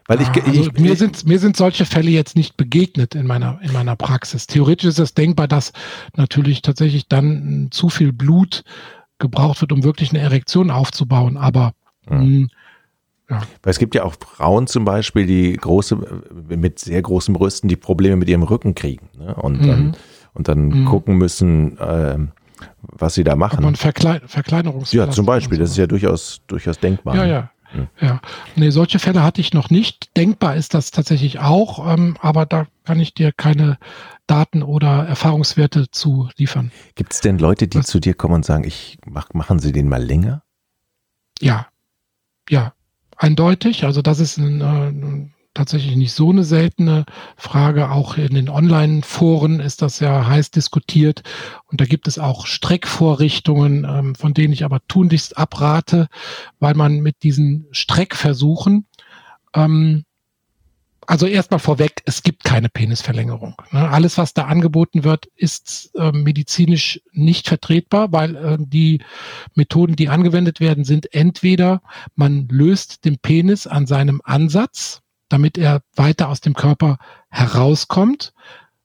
Weil 0.07 0.20
ich, 0.20 0.28
also 0.28 0.62
ich, 0.62 0.72
mir, 0.78 0.96
sind, 0.96 1.26
mir 1.26 1.38
sind 1.38 1.57
solche 1.57 1.85
Fälle 1.85 2.11
jetzt 2.11 2.37
nicht 2.37 2.57
begegnet 2.57 3.14
in 3.14 3.26
meiner, 3.26 3.61
in 3.62 3.72
meiner 3.72 3.96
Praxis. 3.96 4.46
Theoretisch 4.46 4.88
ist 4.88 4.98
es 4.98 5.14
denkbar, 5.14 5.48
dass 5.48 5.72
natürlich 6.16 6.62
tatsächlich 6.62 7.09
dann 7.09 7.68
zu 7.70 7.88
viel 7.88 8.12
Blut 8.12 8.64
gebraucht 9.18 9.61
wird, 9.61 9.72
um 9.72 9.85
wirklich 9.85 10.11
eine 10.11 10.20
Erektion 10.20 10.70
aufzubauen. 10.70 11.37
Aber 11.37 11.74
ja. 12.09 12.16
Mh, 12.16 12.24
hm, 12.24 12.50
ja. 13.31 13.40
Weil 13.62 13.70
es 13.70 13.78
gibt 13.78 13.94
ja 13.94 14.05
auch 14.05 14.14
Frauen 14.20 14.66
zum 14.66 14.85
Beispiel, 14.85 15.26
die 15.26 15.55
große, 15.55 15.98
mit 16.48 16.78
sehr 16.78 17.00
großen 17.00 17.33
Brüsten, 17.33 17.68
die 17.68 17.76
Probleme 17.76 18.16
mit 18.16 18.28
ihrem 18.28 18.42
Rücken 18.42 18.74
kriegen. 18.74 19.09
Ne? 19.16 19.35
Und, 19.35 19.62
mhm. 19.62 19.66
dann, 19.66 19.96
und 20.35 20.48
dann 20.48 20.68
mhm. 20.68 20.85
gucken 20.85 21.16
müssen, 21.16 21.78
äh, 21.78 22.18
was 22.83 23.14
sie 23.14 23.25
da 23.25 23.37
machen. 23.37 23.59
Aber 23.59 23.68
ein 23.68 23.77
Verklein 23.77 24.20
Verkleinerungs 24.27 24.92
Ja, 24.92 25.11
zum 25.11 25.27
Beispiel, 25.27 25.59
das 25.59 25.70
ist 25.70 25.77
ja 25.77 25.87
durchaus, 25.87 26.42
durchaus 26.46 26.79
denkbar. 26.79 27.16
Ja, 27.16 27.25
ja. 27.25 27.51
Hm. 27.72 27.88
Ja, 28.01 28.20
nee, 28.55 28.70
solche 28.70 28.98
Fälle 28.98 29.22
hatte 29.22 29.40
ich 29.40 29.55
noch 29.55 29.70
nicht. 29.70 30.16
Denkbar 30.16 30.57
ist 30.57 30.75
das 30.75 30.90
tatsächlich 30.90 31.38
auch, 31.38 31.92
ähm, 31.92 32.16
aber 32.20 32.44
da 32.44 32.66
kann 32.85 33.01
ich 33.01 33.14
dir 33.14 33.33
keine 33.33 33.79
Daten 34.27 34.62
oder 34.62 35.07
Erfahrungswerte 35.07 35.90
zu 35.90 36.29
liefern. 36.37 36.70
Gibt 36.94 37.14
es 37.14 37.20
denn 37.20 37.38
Leute, 37.38 37.68
die 37.68 37.79
Was? 37.79 37.87
zu 37.87 37.98
dir 37.98 38.14
kommen 38.14 38.35
und 38.35 38.44
sagen, 38.44 38.64
ich 38.64 38.98
mach, 39.07 39.33
machen 39.33 39.59
Sie 39.59 39.72
den 39.72 39.88
mal 39.88 40.03
länger? 40.03 40.42
Ja, 41.40 41.66
ja, 42.48 42.75
eindeutig. 43.16 43.85
Also 43.85 44.03
das 44.03 44.20
ist 44.20 44.37
ein, 44.37 44.61
äh, 44.61 44.64
ein 44.64 45.35
tatsächlich 45.54 45.96
nicht 45.96 46.12
so 46.12 46.30
eine 46.30 46.44
seltene 46.44 47.04
Frage. 47.36 47.90
Auch 47.90 48.16
in 48.16 48.34
den 48.34 48.48
Online-Foren 48.48 49.60
ist 49.60 49.82
das 49.82 50.00
ja 50.00 50.26
heiß 50.26 50.50
diskutiert. 50.50 51.22
Und 51.66 51.80
da 51.80 51.84
gibt 51.84 52.08
es 52.08 52.18
auch 52.18 52.46
Streckvorrichtungen, 52.46 53.84
ähm, 53.88 54.14
von 54.14 54.34
denen 54.34 54.52
ich 54.52 54.64
aber 54.64 54.80
tunlichst 54.88 55.36
abrate, 55.36 56.08
weil 56.58 56.74
man 56.74 57.00
mit 57.00 57.22
diesen 57.22 57.66
Streckversuchen 57.70 58.86
ähm, 59.54 60.04
also 61.06 61.26
erstmal 61.26 61.58
vorweg, 61.60 62.02
es 62.04 62.22
gibt 62.22 62.44
keine 62.44 62.68
Penisverlängerung. 62.68 63.56
Ne? 63.72 63.88
Alles, 63.88 64.18
was 64.18 64.34
da 64.34 64.44
angeboten 64.44 65.04
wird, 65.04 65.26
ist 65.36 65.90
äh, 65.96 66.12
medizinisch 66.12 67.00
nicht 67.12 67.48
vertretbar, 67.48 68.12
weil 68.12 68.36
äh, 68.36 68.56
die 68.58 69.02
Methoden, 69.54 69.96
die 69.96 70.08
angewendet 70.08 70.60
werden, 70.60 70.84
sind 70.84 71.12
entweder 71.12 71.82
man 72.14 72.48
löst 72.48 73.04
den 73.04 73.18
Penis 73.18 73.66
an 73.66 73.86
seinem 73.86 74.20
Ansatz, 74.24 75.02
damit 75.33 75.59
er 75.59 75.83
weiter 75.97 76.29
aus 76.29 76.40
dem 76.40 76.55
Körper 76.55 76.99
herauskommt. 77.31 78.35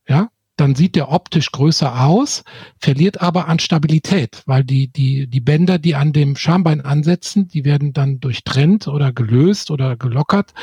Ja, 0.07 0.29
dann 0.57 0.73
sieht 0.73 0.95
der 0.95 1.11
optisch 1.11 1.51
größer 1.51 2.03
aus, 2.03 2.43
verliert 2.79 3.21
aber 3.21 3.47
an 3.47 3.59
Stabilität, 3.59 4.41
weil 4.47 4.63
die, 4.63 4.87
die, 4.87 5.27
die 5.27 5.39
Bänder, 5.39 5.77
die 5.77 5.95
an 5.95 6.13
dem 6.13 6.35
Schambein 6.35 6.81
ansetzen, 6.81 7.47
die 7.47 7.63
werden 7.63 7.93
dann 7.93 8.19
durchtrennt 8.19 8.87
oder 8.87 9.13
gelöst 9.13 9.69
oder 9.69 9.95
gelockert. 9.95 10.53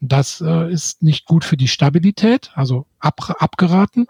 Das 0.00 0.40
äh, 0.40 0.72
ist 0.72 1.02
nicht 1.02 1.26
gut 1.26 1.44
für 1.44 1.56
die 1.56 1.68
Stabilität, 1.68 2.50
also 2.54 2.86
ab, 2.98 3.36
abgeraten. 3.38 4.06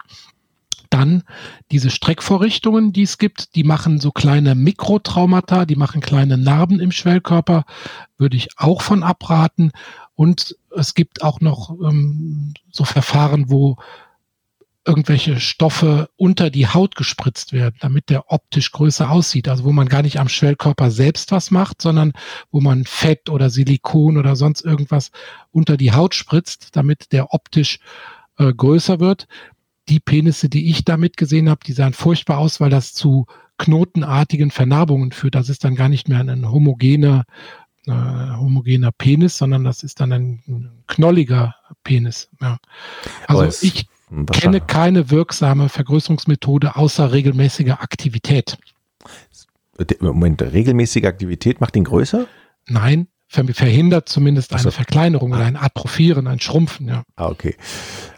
Dann 0.91 1.25
diese 1.73 1.91
Streckvorrichtungen, 1.91 2.93
die 2.93 3.03
es 3.03 3.19
gibt, 3.19 3.57
die 3.57 3.65
machen 3.65 3.99
so 3.99 4.13
kleine 4.13 4.55
Mikrotraumata, 4.55 5.65
die 5.65 5.75
machen 5.75 6.01
kleine 6.01 6.39
Narben 6.39 6.79
im 6.79 6.93
Schwellkörper, 6.93 7.65
würde 8.17 8.37
ich 8.37 8.51
auch 8.59 8.83
von 8.83 9.03
abraten. 9.03 9.73
Und 10.15 10.57
es 10.77 10.95
gibt 10.95 11.23
auch 11.23 11.41
noch 11.41 11.71
ähm, 11.81 12.55
so 12.71 12.85
Verfahren, 12.85 13.51
wo 13.51 13.77
irgendwelche 14.87 15.41
Stoffe 15.41 16.11
unter 16.17 16.51
die 16.51 16.69
Haut 16.69 16.95
gespritzt 16.95 17.53
werden, 17.53 17.77
damit 17.81 18.11
der 18.11 18.31
optisch 18.31 18.71
größer 18.71 19.11
aussieht. 19.11 19.49
Also 19.49 19.65
wo 19.65 19.73
man 19.73 19.89
gar 19.89 20.03
nicht 20.03 20.21
am 20.21 20.29
Schwellkörper 20.29 20.91
selbst 20.91 21.33
was 21.33 21.51
macht, 21.51 21.81
sondern 21.81 22.13
wo 22.51 22.61
man 22.61 22.85
Fett 22.85 23.31
oder 23.31 23.49
Silikon 23.49 24.19
oder 24.19 24.37
sonst 24.37 24.63
irgendwas 24.63 25.11
unter 25.51 25.77
die 25.77 25.93
Haut 25.93 26.15
spritzt, 26.15 26.77
damit 26.77 27.13
der 27.13 27.33
optisch 27.33 27.79
äh, 28.39 28.53
größer 28.53 29.01
wird. 29.01 29.27
Die 29.89 30.01
Penisse, 30.01 30.49
die 30.49 30.71
ich 30.71 30.85
damit 30.85 31.17
gesehen 31.17 31.49
habe, 31.49 31.61
die 31.67 31.73
sahen 31.73 31.95
furchtbar 31.95 32.39
aus, 32.39 32.61
weil 32.61 32.71
das 32.71 32.93
zu 32.93 33.27
knotenartigen 33.57 34.51
Vernarbungen 34.51 35.13
führt. 35.13 35.35
Das 35.35 35.49
ist 35.49 35.65
dann 35.65 35.77
gar 35.77 35.89
nicht 35.89 36.09
mehr 36.09 36.21
ein 36.21 36.51
homogener 36.51 37.25
äh, 37.87 38.37
homogener 38.37 38.93
Penis, 38.93 39.37
sondern 39.37 39.65
das 39.65 39.83
ist 39.83 40.01
dann 40.01 40.13
ein 40.13 40.71
knolliger 40.87 41.55
Penis. 41.83 42.29
Ja. 42.41 42.59
Also 43.27 43.67
ich 43.67 43.87
kenne 44.33 44.61
keine 44.61 45.11
wirksame 45.11 45.69
Vergrößerungsmethode 45.69 46.77
außer 46.77 47.13
regelmäßiger 47.13 47.83
Aktivität. 47.83 48.57
Moment, 50.01 50.41
regelmäßige 50.41 51.05
Aktivität 51.05 51.61
macht 51.61 51.75
ihn 51.77 51.85
größer? 51.85 52.27
Nein, 52.69 53.09
verhindert 53.29 54.09
zumindest 54.09 54.53
eine 54.53 54.63
so. 54.63 54.71
Verkleinerung 54.71 55.33
oder 55.33 55.45
ein 55.45 55.57
Atrophieren, 55.57 56.27
ein 56.27 56.41
Schrumpfen, 56.41 56.89
ja. 56.89 57.03
Ah, 57.17 57.27
okay. 57.27 57.57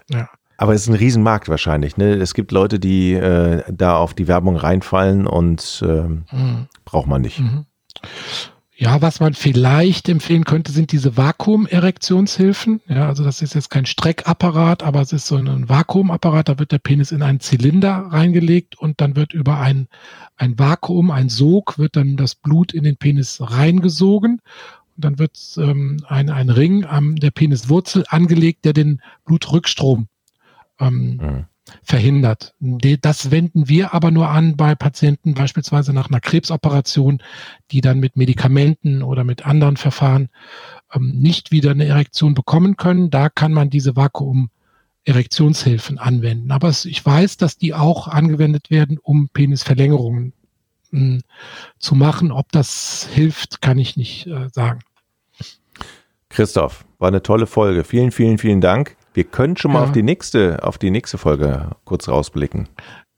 Ja. 0.09 0.29
Aber 0.57 0.73
es 0.73 0.83
ist 0.83 0.87
ein 0.89 0.95
Riesenmarkt 0.95 1.49
wahrscheinlich. 1.49 1.97
Ne? 1.97 2.13
Es 2.13 2.33
gibt 2.33 2.51
Leute, 2.51 2.79
die 2.79 3.13
äh, 3.13 3.63
da 3.71 3.97
auf 3.97 4.13
die 4.13 4.27
Werbung 4.27 4.55
reinfallen 4.55 5.27
und 5.27 5.83
äh, 5.85 6.07
mhm. 6.35 6.67
braucht 6.83 7.07
man 7.07 7.21
nicht. 7.21 7.39
Mhm. 7.39 7.65
Ja, 8.79 9.01
was 9.01 9.19
man 9.19 9.33
vielleicht 9.33 10.07
empfehlen 10.07 10.43
könnte, 10.43 10.71
sind 10.71 10.91
diese 10.91 11.17
Vakuum-Erektionshilfen. 11.17 12.81
Ja, 12.87 13.07
also 13.07 13.23
das 13.23 13.41
ist 13.41 13.55
jetzt 13.55 13.71
kein 13.71 13.87
Streckapparat, 13.87 14.83
aber 14.83 15.01
es 15.01 15.11
ist 15.11 15.25
so 15.25 15.35
ein 15.35 15.67
Vakuumapparat. 15.67 16.47
Da 16.47 16.59
wird 16.59 16.71
der 16.71 16.77
Penis 16.77 17.11
in 17.11 17.23
einen 17.23 17.39
Zylinder 17.39 18.05
reingelegt 18.11 18.77
und 18.77 19.01
dann 19.01 19.15
wird 19.15 19.33
über 19.33 19.59
ein, 19.59 19.87
ein 20.35 20.59
Vakuum, 20.59 21.09
ein 21.09 21.29
Sog, 21.29 21.79
wird 21.79 21.95
dann 21.95 22.17
das 22.17 22.35
Blut 22.35 22.71
in 22.71 22.83
den 22.83 22.97
Penis 22.97 23.39
reingesogen. 23.41 24.41
Und 24.95 25.05
dann 25.05 25.17
wird 25.17 25.39
ähm, 25.57 25.97
ein, 26.07 26.29
ein 26.29 26.51
Ring 26.51 26.85
an 26.85 27.15
der 27.15 27.31
Peniswurzel 27.31 28.03
angelegt, 28.09 28.63
der 28.63 28.73
den 28.73 29.01
Blutrückstrom 29.25 30.07
ähm, 30.79 31.17
mhm 31.19 31.45
verhindert. 31.83 32.53
Das 32.59 33.31
wenden 33.31 33.69
wir 33.69 33.93
aber 33.93 34.11
nur 34.11 34.29
an 34.29 34.55
bei 34.55 34.75
Patienten 34.75 35.33
beispielsweise 35.33 35.93
nach 35.93 36.09
einer 36.09 36.19
Krebsoperation, 36.19 37.21
die 37.71 37.81
dann 37.81 37.99
mit 37.99 38.17
Medikamenten 38.17 39.03
oder 39.03 39.23
mit 39.23 39.45
anderen 39.45 39.77
Verfahren 39.77 40.29
ähm, 40.93 41.13
nicht 41.15 41.51
wieder 41.51 41.71
eine 41.71 41.85
Erektion 41.85 42.33
bekommen 42.33 42.77
können. 42.77 43.09
Da 43.09 43.29
kann 43.29 43.53
man 43.53 43.69
diese 43.69 43.95
Vakuum-Erektionshilfen 43.95 45.97
anwenden. 45.97 46.51
Aber 46.51 46.69
ich 46.69 47.05
weiß, 47.05 47.37
dass 47.37 47.57
die 47.57 47.73
auch 47.73 48.07
angewendet 48.07 48.69
werden, 48.69 48.97
um 49.01 49.29
Penisverlängerungen 49.29 50.33
hm, 50.91 51.21
zu 51.79 51.95
machen. 51.95 52.31
Ob 52.31 52.51
das 52.51 53.07
hilft, 53.13 53.61
kann 53.61 53.77
ich 53.77 53.97
nicht 53.97 54.27
äh, 54.27 54.49
sagen. 54.51 54.79
Christoph, 56.29 56.85
war 56.99 57.07
eine 57.07 57.23
tolle 57.23 57.47
Folge. 57.47 57.83
Vielen, 57.83 58.11
vielen, 58.11 58.37
vielen 58.37 58.61
Dank. 58.61 58.95
Wir 59.17 59.23
können 59.23 59.57
schon 59.57 59.71
mal 59.71 59.79
ja. 59.79 59.85
auf 59.85 59.93
die 59.93 60.03
nächste, 60.03 60.61
auf 60.61 60.77
die 60.77 60.91
nächste 60.91 61.17
Folge 61.17 61.71
kurz 61.85 62.07
rausblicken. 62.07 62.69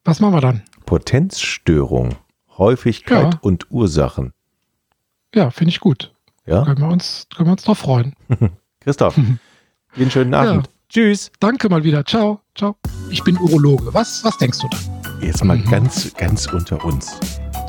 Was 0.06 0.22
machen 0.22 0.34
wir 0.34 0.40
dann? 0.40 0.62
Potenzstörung, 0.86 2.16
Häufigkeit 2.58 3.34
ja. 3.34 3.40
und 3.42 3.70
Ursachen. 3.70 4.32
Ja, 5.36 5.52
finde 5.52 5.72
ich 5.72 5.82
gut. 5.82 6.14
Ja. 6.46 6.64
Können 6.64 6.80
wir 6.80 6.88
uns, 6.88 7.28
können 7.36 7.50
wir 7.50 7.52
uns 7.52 7.64
drauf 7.64 7.80
freuen. 7.80 8.14
Christoph, 8.80 9.18
einen 9.98 10.10
schönen 10.10 10.34
Abend. 10.34 10.68
Ja. 10.68 10.74
Tschüss. 10.88 11.34
Danke 11.42 11.68
mal 11.68 11.84
wieder. 11.84 12.06
Ciao. 12.06 12.40
Ciao. 12.56 12.78
Ich 13.10 13.22
bin 13.26 13.38
Urologe. 13.38 13.94
Was, 13.94 14.24
was 14.24 14.38
denkst 14.38 14.60
du 14.60 14.70
da? 14.70 14.78
Jetzt 15.20 15.44
mal 15.44 15.58
mhm. 15.58 15.70
ganz, 15.70 16.14
ganz 16.14 16.48
unter 16.48 16.86
uns 16.86 17.20